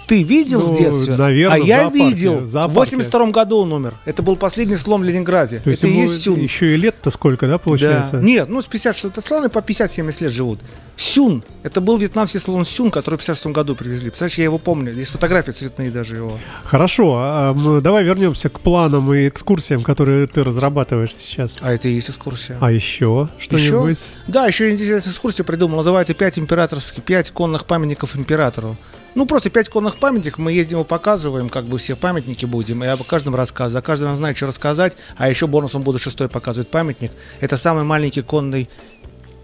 Ты 0.09 0.23
видел 0.23 0.61
Ну, 0.61 0.73
в 0.75 0.79
детстве? 0.79 1.17
наверное, 1.17 1.57
а 1.63 1.65
я 1.65 1.89
видел. 1.91 2.39
в 2.39 2.43
В 2.45 2.47
зоопарке. 2.47 2.97
82 2.97 3.27
году 3.31 3.59
он 3.59 3.73
умер. 3.75 3.95
Это 4.07 4.23
был 4.23 4.37
последний 4.37 4.77
слон 4.77 5.03
в 5.03 5.05
Ленинграде. 5.05 5.61
То 5.61 5.71
есть 5.71 5.85
это 5.85 5.93
есть 5.93 6.23
Сюн. 6.23 6.41
еще 6.41 6.75
и 6.75 6.77
лет-то 6.79 7.11
сколько, 7.11 7.47
да, 7.47 7.59
получается? 7.59 8.13
Да. 8.13 8.21
Нет, 8.23 8.49
ну 8.49 8.63
с 8.63 8.67
50 8.67 8.97
что-то 8.97 9.21
слоны 9.21 9.49
по 9.51 9.59
50-70 9.59 10.23
лет 10.23 10.33
живут. 10.33 10.61
Сюн. 10.97 11.45
Это 11.63 11.81
был 11.81 11.99
вьетнамский 11.99 12.41
слон 12.41 12.65
Сюн, 12.65 12.91
который 12.91 13.17
в 13.17 13.19
56 13.21 13.47
году 13.49 13.75
привезли. 13.77 14.09
Представляешь, 14.11 14.39
я 14.39 14.45
его 14.45 14.59
помню. 14.59 14.93
Есть 14.93 15.11
фотографии 15.13 15.51
цветные 15.53 15.91
даже 15.91 16.17
его. 16.17 16.39
Хорошо, 16.65 17.17
а, 17.19 17.53
м, 17.53 17.83
давай 17.83 18.03
вернемся 18.03 18.49
к 18.49 18.59
планам 18.61 19.13
и 19.13 19.29
экскурсиям, 19.29 19.83
которые 19.83 20.27
ты 20.27 20.43
разрабатываешь 20.43 21.15
сейчас. 21.15 21.59
А 21.61 21.73
это 21.73 21.87
и 21.89 21.93
есть 21.93 22.09
экскурсия. 22.11 22.57
А 22.61 22.73
еще 22.73 23.29
что-нибудь? 23.39 23.99
Да, 24.27 24.47
еще 24.47 24.71
интересную 24.71 25.13
экскурсию 25.13 25.45
придумал. 25.45 25.77
Называется 25.77 26.15
«Пять 26.15 26.39
императорских, 26.39 27.03
пять 27.05 27.31
конных 27.31 27.67
памятников 27.67 28.17
императору». 28.17 28.75
Ну, 29.15 29.27
просто 29.27 29.51
пять 29.51 29.69
конных 29.69 29.97
памятников, 29.97 30.39
мы 30.39 30.53
ездим 30.53 30.81
и 30.81 30.85
показываем, 30.85 31.49
как 31.49 31.65
бы 31.67 31.79
все 31.79 31.97
памятники 31.97 32.45
будем, 32.47 32.85
и 32.85 32.87
об 32.87 33.03
каждом 33.03 33.35
рассказываю, 33.35 33.81
о 33.81 33.83
каждом 33.83 34.17
знает, 34.17 34.37
что 34.37 34.47
рассказать, 34.47 34.97
а 35.17 35.29
еще 35.29 35.47
бонусом 35.47 35.83
буду 35.83 35.99
шестой 35.99 36.29
показывать 36.29 36.69
памятник. 36.69 37.11
Это 37.41 37.57
самый 37.57 37.85
маленький 37.85 38.23
конный 38.23 38.69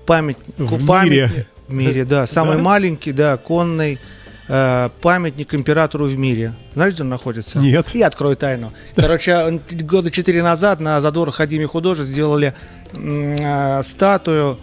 памятник. 0.07 0.45
В 0.59 0.87
памятник- 0.87 1.31
мире. 1.31 1.47
В 1.67 1.73
мире, 1.73 2.05
да. 2.05 2.27
Самый 2.27 2.57
Да? 2.57 2.63
маленький, 2.63 3.13
да, 3.13 3.37
конный 3.39 3.99
э, 4.49 4.91
памятник 5.01 5.55
императору 5.55 6.05
в 6.07 6.17
мире. 6.19 6.53
Знаешь, 6.75 6.93
где 6.95 7.03
он 7.03 7.09
находится? 7.09 7.59
Нет. 7.59 7.89
Я 7.95 8.09
открою 8.09 8.37
тайну. 8.37 8.73
Короче, 8.95 9.61
т- 9.67 9.77
года 9.77 10.11
четыре 10.11 10.43
назад 10.43 10.79
на 10.81 11.01
задорах 11.01 11.37
Академии 11.37 11.65
художеств 11.65 12.13
сделали 12.13 12.53
э, 12.93 13.83
статую 13.83 14.59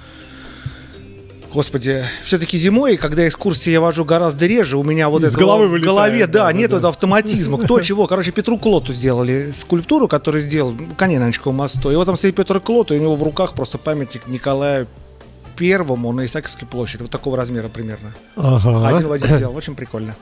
Господи, 1.54 2.06
все-таки 2.24 2.58
зимой, 2.58 2.96
когда 2.96 3.28
экскурсии 3.28 3.72
я 3.72 3.82
вожу 3.82 4.06
гораздо 4.06 4.46
реже, 4.46 4.78
у 4.78 4.84
меня 4.84 5.10
вот 5.10 5.24
Из 5.24 5.34
это 5.34 5.40
головы 5.42 5.68
в 5.68 5.82
голове, 5.82 6.26
да, 6.26 6.46
да, 6.46 6.54
нет 6.54 6.72
да. 6.72 6.78
этого 6.78 6.90
автоматизма. 6.90 7.58
Кто 7.58 7.82
чего? 7.82 8.08
Короче, 8.08 8.32
Петру 8.32 8.58
Клоту 8.58 8.94
сделали 8.94 9.52
скульптуру, 9.52 10.08
которую 10.08 10.42
сделал 10.42 10.74
Анечковом 10.98 11.58
мосту. 11.58 11.92
И 11.92 11.96
вот 11.96 12.06
там 12.06 12.16
стоит 12.16 12.36
Петр 12.36 12.60
Клот, 12.62 12.92
и 12.92 12.96
у 12.96 13.02
него 13.02 13.16
в 13.16 13.24
руках 13.24 13.54
просто 13.54 13.78
памятник 13.78 14.28
Николаю 14.28 14.88
Первому 15.58 16.14
на 16.14 16.26
Исаакиевской 16.26 16.68
площади. 16.68 17.02
Вот 17.02 17.12
такого 17.12 17.36
размера 17.36 17.68
примерно. 17.68 18.14
Ага. 18.38 18.88
Один 18.88 19.08
в 19.08 19.12
один 19.12 19.36
сделал. 19.36 19.56
Очень 19.56 19.76
прикольно. 19.76 20.16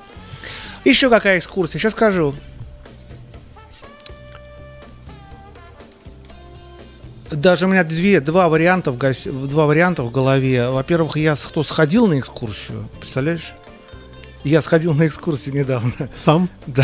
Еще 0.84 1.10
какая 1.10 1.38
экскурсия? 1.38 1.80
Сейчас 1.80 1.92
скажу. 1.92 2.34
Даже 7.32 7.66
у 7.66 7.70
меня 7.70 7.84
две, 7.84 8.22
два, 8.22 8.50
варианта 8.50 8.92
в 8.92 9.48
два 9.48 9.66
варианта 9.66 10.04
в 10.04 10.12
голове. 10.12 10.70
Во-первых, 10.70 11.18
я 11.18 11.36
кто 11.36 11.64
сходил 11.64 12.08
на 12.08 12.20
экскурсию, 12.20 12.90
представляешь? 13.00 13.54
Я 14.44 14.62
сходил 14.62 14.94
на 14.94 15.08
экскурсию 15.08 15.56
недавно. 15.56 15.92
Сам 16.14 16.50
Да. 16.66 16.84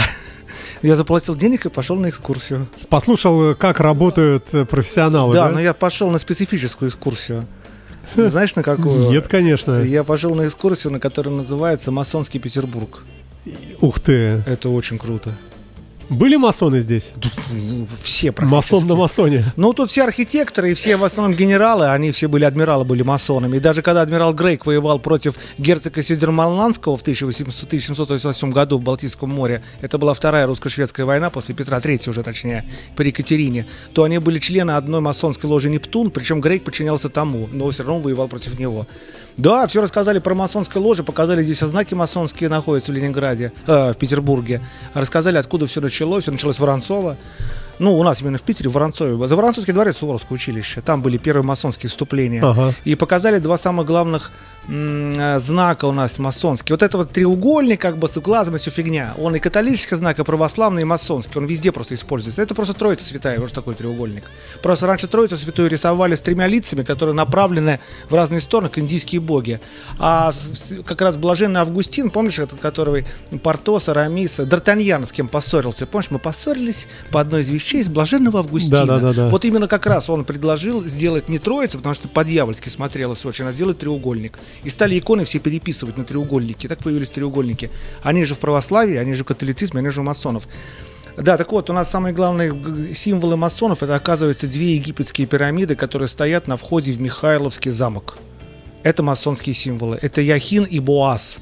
Я 0.82 0.96
заплатил 0.96 1.36
денег 1.36 1.66
и 1.66 1.70
пошел 1.70 1.96
на 1.96 2.10
экскурсию. 2.10 2.68
послушал, 2.90 3.56
как 3.56 3.80
работают 3.80 4.46
э, 4.52 4.66
профессионалы, 4.66 5.34
Да, 5.34 5.46
да? 5.46 5.52
но 5.52 5.60
я 5.60 5.74
пошел 5.74 6.10
на 6.10 6.20
специфическую 6.20 6.90
экскурсию. 6.90 7.46
Знаешь, 8.16 8.56
на 8.56 8.64
какую? 8.64 9.10
Нет, 9.10 9.28
конечно. 9.28 9.82
Я 9.82 10.04
пошел 10.04 10.36
на 10.36 10.46
экскурсию, 10.46 10.94
на 10.94 11.00
которой 11.00 11.30
называется 11.30 11.92
«Масонский 11.92 12.40
Петербург». 12.40 13.04
Ух 13.82 14.00
ты. 14.00 14.44
Это 14.46 14.70
очень 14.70 14.98
круто. 14.98 15.32
Были 16.10 16.36
масоны 16.36 16.82
здесь? 16.82 17.12
Все 18.04 18.32
практически. 18.32 18.56
Масон 18.56 18.88
на 18.88 18.96
масоне. 18.96 19.46
Ну, 19.56 19.74
тут 19.74 19.90
все 19.90 20.04
архитекторы 20.04 20.72
и 20.72 20.74
все 20.74 20.98
в 20.98 21.04
основном 21.04 21.38
генералы, 21.38 21.88
они 21.88 22.12
все 22.12 22.28
были, 22.28 22.44
адмиралы 22.46 22.86
были 22.86 23.04
масонами. 23.04 23.58
И 23.58 23.60
даже 23.60 23.82
когда 23.82 24.02
адмирал 24.02 24.34
Грейк 24.34 24.66
воевал 24.66 25.00
против 25.00 25.36
герцога 25.58 26.02
Сидермарландского 26.02 26.98
в 26.98 27.02
1800 27.02 27.66
1788 27.76 28.52
году 28.52 28.78
в 28.78 28.84
Балтийском 28.84 29.30
море, 29.30 29.62
это 29.82 29.98
была 29.98 30.14
вторая 30.14 30.48
русско-шведская 30.48 31.06
война 31.06 31.30
после 31.30 31.56
Петра 31.56 31.80
III 31.80 32.10
уже 32.10 32.24
точнее, 32.24 32.66
при 32.96 33.08
Екатерине, 33.08 33.66
то 33.94 34.04
они 34.04 34.20
были 34.20 34.40
члены 34.40 34.72
одной 34.72 35.02
масонской 35.02 35.50
ложи 35.50 35.70
Нептун, 35.70 36.12
причем 36.12 36.42
Грейк 36.42 36.64
подчинялся 36.64 37.10
тому, 37.10 37.50
но 37.52 37.70
все 37.70 37.84
равно 37.84 38.02
воевал 38.02 38.28
против 38.28 38.60
него. 38.60 38.88
Да, 39.38 39.68
все 39.68 39.82
рассказали 39.82 40.20
про 40.20 40.34
масонское 40.34 40.82
ложе, 40.82 41.04
показали 41.04 41.44
здесь 41.44 41.62
а 41.62 41.68
знаки 41.68 41.94
масонские 41.94 42.50
находятся 42.50 42.92
в 42.92 42.96
Ленинграде, 42.96 43.52
э, 43.68 43.92
в 43.92 43.98
Петербурге. 43.98 44.62
Рассказали, 44.94 45.38
откуда 45.38 45.68
все 45.68 45.82
началось. 45.82 46.24
Все 46.24 46.32
началось 46.32 46.56
в 46.56 46.60
Воронцово. 46.62 47.18
Ну, 47.80 47.98
у 47.98 48.04
нас 48.04 48.22
именно 48.22 48.38
в 48.38 48.44
Питере, 48.44 48.70
в 48.70 48.74
Воронцове. 48.74 49.24
Это 49.26 49.36
Воронцовский 49.36 49.74
дворец 49.74 49.98
Суворовского 49.98 50.36
училища. 50.36 50.82
Там 50.82 51.02
были 51.02 51.18
первые 51.18 51.44
масонские 51.44 51.90
вступления. 51.90 52.44
Ага. 52.44 52.74
И 52.86 52.96
показали 52.96 53.40
два 53.40 53.58
самых 53.58 53.86
главных 53.86 54.32
м, 54.68 55.14
э, 55.14 55.40
знака 55.40 55.86
у 55.86 55.92
нас 55.92 56.18
масонские. 56.18 56.74
Вот 56.74 56.84
это 56.84 56.98
вот 56.98 57.12
треугольник, 57.12 57.82
как 57.82 57.98
бы 57.98 58.08
с 58.08 58.18
глазом 58.18 58.56
и 58.56 58.60
все 58.60 58.72
фигня. 58.72 59.14
Он 59.20 59.36
и 59.36 59.40
католический 59.40 59.98
знак, 59.98 60.20
и 60.20 60.24
православный, 60.24 60.84
и 60.84 60.86
масонский. 60.86 61.38
Он 61.38 61.46
везде 61.46 61.72
просто 61.72 61.96
используется. 61.96 62.42
Это 62.42 62.56
просто 62.56 62.74
Троица 62.74 63.06
Святая, 63.06 63.40
вот 63.40 63.50
что 63.50 63.62
такое 63.62 63.76
треугольник. 63.76 64.24
Просто 64.62 64.88
раньше 64.88 65.08
Троицу 65.08 65.38
Святую 65.38 65.70
рисовали 65.70 66.16
с 66.16 66.22
тремя 66.22 66.48
лицами, 66.48 66.84
которые 66.84 67.14
направлены 67.14 67.80
в 68.10 68.16
разные 68.16 68.40
стороны, 68.40 68.70
как 68.70 68.80
индийские 68.80 69.20
боги. 69.22 69.60
А 70.00 70.32
как 70.86 71.02
раз 71.02 71.18
блаженный 71.18 71.60
Августин, 71.60 72.10
помнишь, 72.10 72.40
который 72.62 73.06
Портос, 73.44 73.90
Арамис, 73.90 74.40
Д'Артаньян 74.40 75.06
с 75.06 75.12
кем 75.12 75.28
поссорился? 75.28 75.86
Помнишь, 75.86 76.10
мы 76.10 76.20
поссорились 76.20 76.88
по 77.12 77.20
одной 77.20 77.42
из 77.42 77.50
вещей 77.50 77.65
с 77.74 77.90
блаженного 77.90 78.40
Августина. 78.40 78.86
Да-да-да-да. 78.86 79.30
Вот 79.30 79.44
именно 79.46 79.68
как 79.68 79.86
раз 79.86 80.10
он 80.10 80.24
предложил 80.26 80.84
сделать 80.84 81.30
не 81.30 81.40
троицу, 81.40 81.78
потому 81.78 81.96
что 81.96 82.08
по-дьявольски 82.08 82.70
смотрелось 82.70 83.26
очень, 83.26 83.46
а 83.46 83.52
сделать 83.52 83.80
треугольник. 83.80 84.38
И 84.64 84.70
стали 84.70 84.98
иконы 85.00 85.24
все 85.26 85.40
переписывать 85.40 85.98
на 85.98 86.04
треугольники. 86.04 86.68
Так 86.68 86.80
появились 86.80 87.10
треугольники. 87.10 87.72
Они 88.04 88.24
же 88.26 88.36
в 88.36 88.40
православии, 88.40 88.96
они 88.98 89.14
же 89.16 89.24
в 89.24 89.28
католицизме, 89.28 89.80
они 89.80 89.90
же 89.90 90.02
у 90.02 90.04
масонов. 90.04 90.48
Да, 91.18 91.38
так 91.38 91.52
вот, 91.54 91.70
у 91.70 91.74
нас 91.74 91.90
самые 91.90 92.14
главные 92.14 92.54
символы 92.94 93.38
масонов 93.38 93.82
это, 93.82 93.96
оказывается, 93.96 94.48
две 94.48 94.76
египетские 94.76 95.26
пирамиды, 95.28 95.76
которые 95.76 96.10
стоят 96.10 96.48
на 96.48 96.58
входе 96.58 96.92
в 96.92 97.00
Михайловский 97.00 97.72
замок. 97.72 98.18
Это 98.84 99.02
масонские 99.02 99.56
символы. 99.56 99.98
Это 100.02 100.22
Яхин 100.22 100.66
и 100.66 100.80
Боас. 100.80 101.38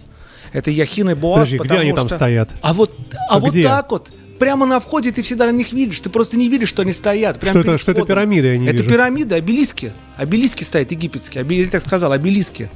Это 0.53 0.69
Яхин 0.69 1.09
и 1.09 1.13
Боас. 1.15 1.49
Подожди, 1.49 1.57
где 1.57 1.77
они 1.79 1.93
там 1.93 2.07
что- 2.07 2.17
стоят? 2.17 2.49
А 2.61 2.73
вот, 2.73 2.95
а 3.29 3.35
А 3.35 3.39
вот 3.39 3.49
где? 3.51 3.63
так 3.63 3.91
вот. 3.91 4.11
Прямо 4.43 4.65
на 4.65 4.79
входе 4.79 5.11
ты 5.11 5.21
всегда 5.21 5.45
на 5.45 5.51
них 5.51 5.71
видишь. 5.71 5.99
Ты 6.01 6.09
просто 6.09 6.37
не 6.37 6.49
видишь, 6.49 6.69
что 6.69 6.81
они 6.81 6.91
стоят. 6.91 7.39
Прямо 7.39 7.61
Что 7.61 7.71
это- 7.71 7.77
что 7.81 7.91
это 7.91 8.03
пирамиды, 8.03 8.47
я 8.47 8.57
не 8.57 8.67
Это 8.67 8.77
вижу. 8.77 8.89
пирамиды, 8.89 9.35
обелиски. 9.35 9.93
Обелиски 10.17 10.63
стоят 10.63 10.91
египетские. 10.91 11.43
Обе- 11.43 11.61
Я 11.61 11.67
так 11.69 11.81
сказал, 11.81 12.11
обелиски. 12.11 12.69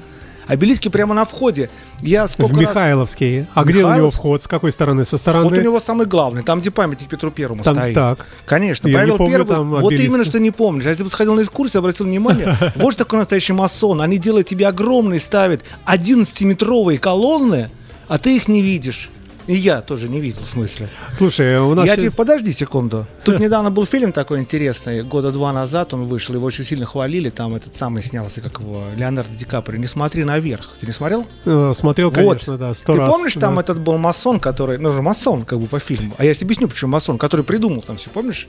Обелиски 0.45 0.87
прямо 0.87 1.13
на 1.13 1.25
входе. 1.25 1.69
Я 2.01 2.25
сколько 2.29 2.53
В 2.53 2.57
раз- 2.61 2.69
Михайловский. 2.69 3.47
А 3.53 3.65
где 3.65 3.79
у 3.79 3.81
него 3.81 3.89
Михайлов? 3.89 4.13
вход? 4.15 4.43
С 4.43 4.47
какой 4.47 4.71
стороны? 4.71 5.03
Со 5.03 5.17
Вход 5.17 5.35
у 5.35 5.39
стороны? 5.41 5.61
него 5.61 5.79
самый 5.81 6.05
главный, 6.05 6.41
там, 6.41 6.61
где 6.61 6.71
памятник 6.71 7.09
Петру 7.09 7.31
Первому 7.31 7.63
Там 7.63 7.75
стоит. 7.81 7.93
так. 7.93 8.25
Конечно, 8.45 8.87
Я 8.87 8.93
не 8.93 8.97
Павел 9.01 9.17
помню 9.17 9.33
Первый, 9.39 9.55
там 9.57 9.69
вот 9.71 9.91
именно 9.91 10.23
что 10.23 10.39
не 10.39 10.51
помнишь. 10.51 10.85
А 10.85 10.89
если 10.91 11.03
бы 11.03 11.09
сходил 11.09 11.33
на 11.33 11.41
экскурсию, 11.41 11.79
обратил 11.79 12.05
внимание, 12.05 12.57
вот 12.77 12.93
что 12.93 13.03
такое 13.03 13.19
настоящий 13.19 13.51
масон. 13.51 13.99
Они 13.99 14.17
делают 14.17 14.47
тебе 14.47 14.67
огромные, 14.67 15.19
ставят 15.19 15.63
11-метровые 15.85 16.97
колонны, 16.97 17.69
а 18.07 18.17
ты 18.17 18.37
их 18.37 18.47
не 18.47 18.61
видишь. 18.61 19.09
И 19.47 19.55
я 19.55 19.81
тоже 19.81 20.09
не 20.09 20.19
видел, 20.19 20.43
в 20.43 20.47
смысле. 20.47 20.89
Слушай, 21.13 21.57
у 21.59 21.73
нас 21.73 21.85
Я 21.87 21.95
тебе 21.95 22.11
подожди 22.11 22.51
секунду. 22.51 23.07
Тут 23.23 23.39
недавно 23.39 23.71
был 23.71 23.85
фильм 23.85 24.11
такой 24.11 24.39
интересный, 24.39 25.03
года 25.03 25.31
два 25.31 25.53
назад 25.53 25.93
он 25.93 26.03
вышел, 26.03 26.35
его 26.35 26.45
очень 26.45 26.65
сильно 26.65 26.85
хвалили, 26.85 27.29
там 27.29 27.55
этот 27.55 27.73
самый 27.73 28.03
снялся, 28.03 28.41
как 28.41 28.59
его, 28.59 28.83
Леонардо 28.95 29.33
Ди 29.35 29.45
Каприо. 29.45 29.79
Не 29.79 29.87
смотри 29.87 30.23
наверх. 30.25 30.75
Ты 30.79 30.85
не 30.85 30.91
смотрел? 30.91 31.25
э, 31.45 31.71
смотрел, 31.73 32.09
Вот. 32.09 32.15
конечно, 32.15 32.57
да, 32.57 32.73
сто 32.73 32.93
Ты 32.93 32.99
раз. 32.99 33.09
помнишь, 33.09 33.33
там 33.35 33.55
да. 33.55 33.61
этот 33.61 33.79
был 33.79 33.97
масон, 33.97 34.39
который, 34.39 34.77
ну 34.77 34.91
же 34.91 35.01
масон, 35.01 35.45
как 35.45 35.59
бы 35.59 35.67
по 35.67 35.79
фильму. 35.79 36.13
А 36.17 36.25
я 36.25 36.33
тебе 36.33 36.47
объясню, 36.47 36.67
почему 36.67 36.91
масон, 36.91 37.17
который 37.17 37.45
придумал 37.45 37.81
там 37.81 37.95
все, 37.97 38.09
помнишь? 38.09 38.47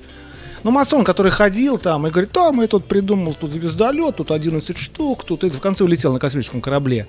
Ну, 0.64 0.70
масон, 0.70 1.04
который 1.04 1.30
ходил 1.30 1.78
там 1.78 2.06
и 2.06 2.10
говорит, 2.10 2.32
там 2.32 2.60
я 2.60 2.66
тут 2.66 2.86
придумал, 2.86 3.34
тут 3.34 3.50
звездолет, 3.50 4.16
тут 4.16 4.30
11 4.30 4.76
штук, 4.76 5.24
тут 5.24 5.44
это 5.44 5.56
в 5.56 5.60
конце 5.60 5.84
улетел 5.84 6.12
на 6.12 6.18
космическом 6.18 6.60
корабле. 6.60 7.06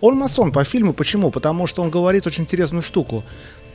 Он 0.00 0.16
масон 0.16 0.52
по 0.52 0.64
фильму, 0.64 0.92
почему? 0.92 1.30
Потому 1.30 1.66
что 1.66 1.82
он 1.82 1.90
говорит 1.90 2.26
очень 2.26 2.44
интересную 2.44 2.82
штуку. 2.82 3.24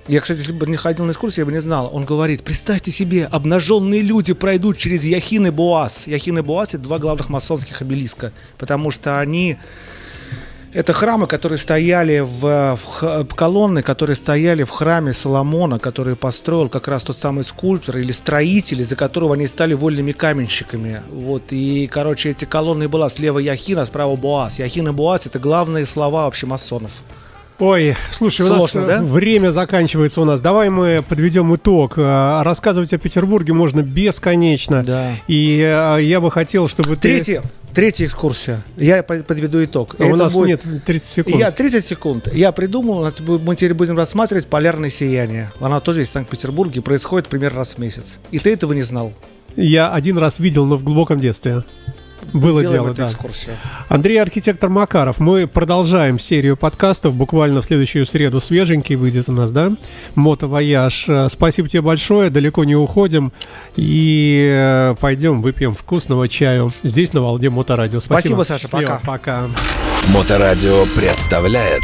Я, 0.07 0.19
кстати, 0.19 0.39
если 0.39 0.51
бы 0.51 0.67
не 0.67 0.75
ходил 0.75 1.05
на 1.05 1.11
экскурсию, 1.11 1.43
я 1.43 1.45
бы 1.45 1.53
не 1.53 1.61
знал. 1.61 1.89
Он 1.93 2.03
говорит, 2.03 2.43
представьте 2.43 2.91
себе, 2.91 3.25
обнаженные 3.25 4.01
люди 4.01 4.33
пройдут 4.33 4.77
через 4.77 5.05
Яхин 5.05 5.47
и 5.47 5.49
Боас. 5.49 6.07
Яхин 6.07 6.39
и 6.39 6.41
Боас– 6.41 6.69
это 6.73 6.83
два 6.83 6.99
главных 6.99 7.29
масонских 7.29 7.81
обелиска, 7.81 8.33
потому 8.57 8.91
что 8.91 9.19
они 9.19 9.57
это 10.73 10.91
храмы, 10.93 11.27
которые 11.27 11.57
стояли 11.59 12.19
в, 12.19 12.77
в 12.81 13.35
колонны, 13.35 13.83
которые 13.83 14.15
стояли 14.15 14.63
в 14.63 14.69
храме 14.69 15.13
Соломона, 15.13 15.79
который 15.79 16.15
построил 16.15 16.67
как 16.69 16.87
раз 16.87 17.03
тот 17.03 17.17
самый 17.17 17.43
скульптор 17.43 17.97
или 17.97 18.11
строитель, 18.11 18.81
из-за 18.81 18.95
которого 18.95 19.35
они 19.35 19.47
стали 19.47 19.73
вольными 19.73 20.11
каменщиками. 20.11 21.01
Вот 21.11 21.43
и, 21.51 21.87
короче, 21.87 22.31
эти 22.31 22.45
колонны 22.45 22.87
была 22.87 23.09
слева 23.09 23.39
Яхин, 23.39 23.79
а 23.79 23.85
справа 23.85 24.15
Боас. 24.15 24.59
Яхин 24.59 24.87
и 24.87 24.91
Боас 24.91 25.27
это 25.27 25.39
главные 25.39 25.85
слова 25.85 26.25
вообще 26.25 26.47
масонов. 26.47 27.03
Ой, 27.59 27.95
слушай, 28.11 28.41
у 28.41 28.47
Сложно, 28.47 28.81
нас 28.81 28.89
э, 28.89 28.97
да? 28.99 29.03
время 29.03 29.51
заканчивается 29.51 30.21
у 30.21 30.25
нас. 30.25 30.41
Давай 30.41 30.69
мы 30.69 31.03
подведем 31.07 31.53
итог. 31.55 31.93
Э, 31.97 32.41
Рассказывать 32.43 32.91
о 32.93 32.97
Петербурге 32.97 33.53
можно 33.53 33.81
бесконечно. 33.81 34.83
Да. 34.83 35.11
И 35.27 35.59
э, 35.63 35.99
я 36.01 36.19
бы 36.19 36.31
хотел, 36.31 36.67
чтобы 36.67 36.95
ты... 36.95 37.01
Третье. 37.13 37.43
Третья 37.73 38.05
экскурсия. 38.05 38.61
Я 38.77 39.01
по- 39.01 39.15
подведу 39.23 39.63
итог. 39.63 39.95
А 39.99 40.03
у 40.05 40.15
нас 40.15 40.33
будет- 40.33 40.63
нет 40.65 40.83
30 40.85 41.05
секунд. 41.09 41.35
Я 41.37 41.51
30 41.51 41.85
секунд. 41.85 42.27
Я 42.33 42.51
придумал, 42.51 42.99
у 42.99 43.03
нас 43.03 43.19
мы 43.19 43.55
теперь 43.55 43.73
будем 43.73 43.97
рассматривать 43.97 44.47
полярное 44.47 44.89
сияние. 44.89 45.51
Она 45.59 45.79
тоже 45.79 46.01
есть 46.01 46.11
в 46.11 46.13
Санкт-Петербурге, 46.13 46.81
происходит 46.81 47.27
примерно 47.29 47.59
раз 47.59 47.75
в 47.75 47.77
месяц. 47.79 48.19
И 48.31 48.39
ты 48.39 48.53
этого 48.53 48.73
не 48.73 48.83
знал. 48.83 49.13
Я 49.55 49.91
один 49.91 50.17
раз 50.17 50.39
видел, 50.39 50.65
но 50.65 50.77
в 50.77 50.83
глубоком 50.83 51.19
детстве. 51.19 51.63
Было 52.31 52.61
Сделаем 52.61 52.83
дело, 52.83 52.87
эту 52.91 52.97
да. 52.97 53.07
экскурсию. 53.07 53.55
Андрей 53.89 54.21
Архитектор 54.21 54.69
Макаров. 54.69 55.19
Мы 55.19 55.47
продолжаем 55.47 56.19
серию 56.19 56.57
подкастов. 56.57 57.13
Буквально 57.15 57.61
в 57.61 57.65
следующую 57.65 58.05
среду 58.05 58.39
свеженький 58.39 58.95
выйдет 58.95 59.29
у 59.29 59.33
нас, 59.33 59.51
да? 59.51 59.71
Мотовояж. 60.15 61.05
Э, 61.07 61.27
Спасибо 61.29 61.67
тебе 61.67 61.81
большое. 61.81 62.29
Далеко 62.29 62.63
не 62.63 62.75
уходим. 62.75 63.31
И 63.75 64.49
э, 64.51 64.95
пойдем 64.99 65.41
выпьем 65.41 65.75
вкусного 65.75 66.27
чаю. 66.29 66.73
Здесь 66.83 67.13
на 67.13 67.21
Волне 67.21 67.49
Моторадио. 67.49 67.99
Спасибо. 67.99 68.43
Спасибо, 68.43 68.43
Саша. 68.43 68.61
Счастливо. 68.67 69.01
Пока. 69.03 69.43
Пока. 69.43 70.13
Моторадио 70.13 70.85
представляет 70.95 71.83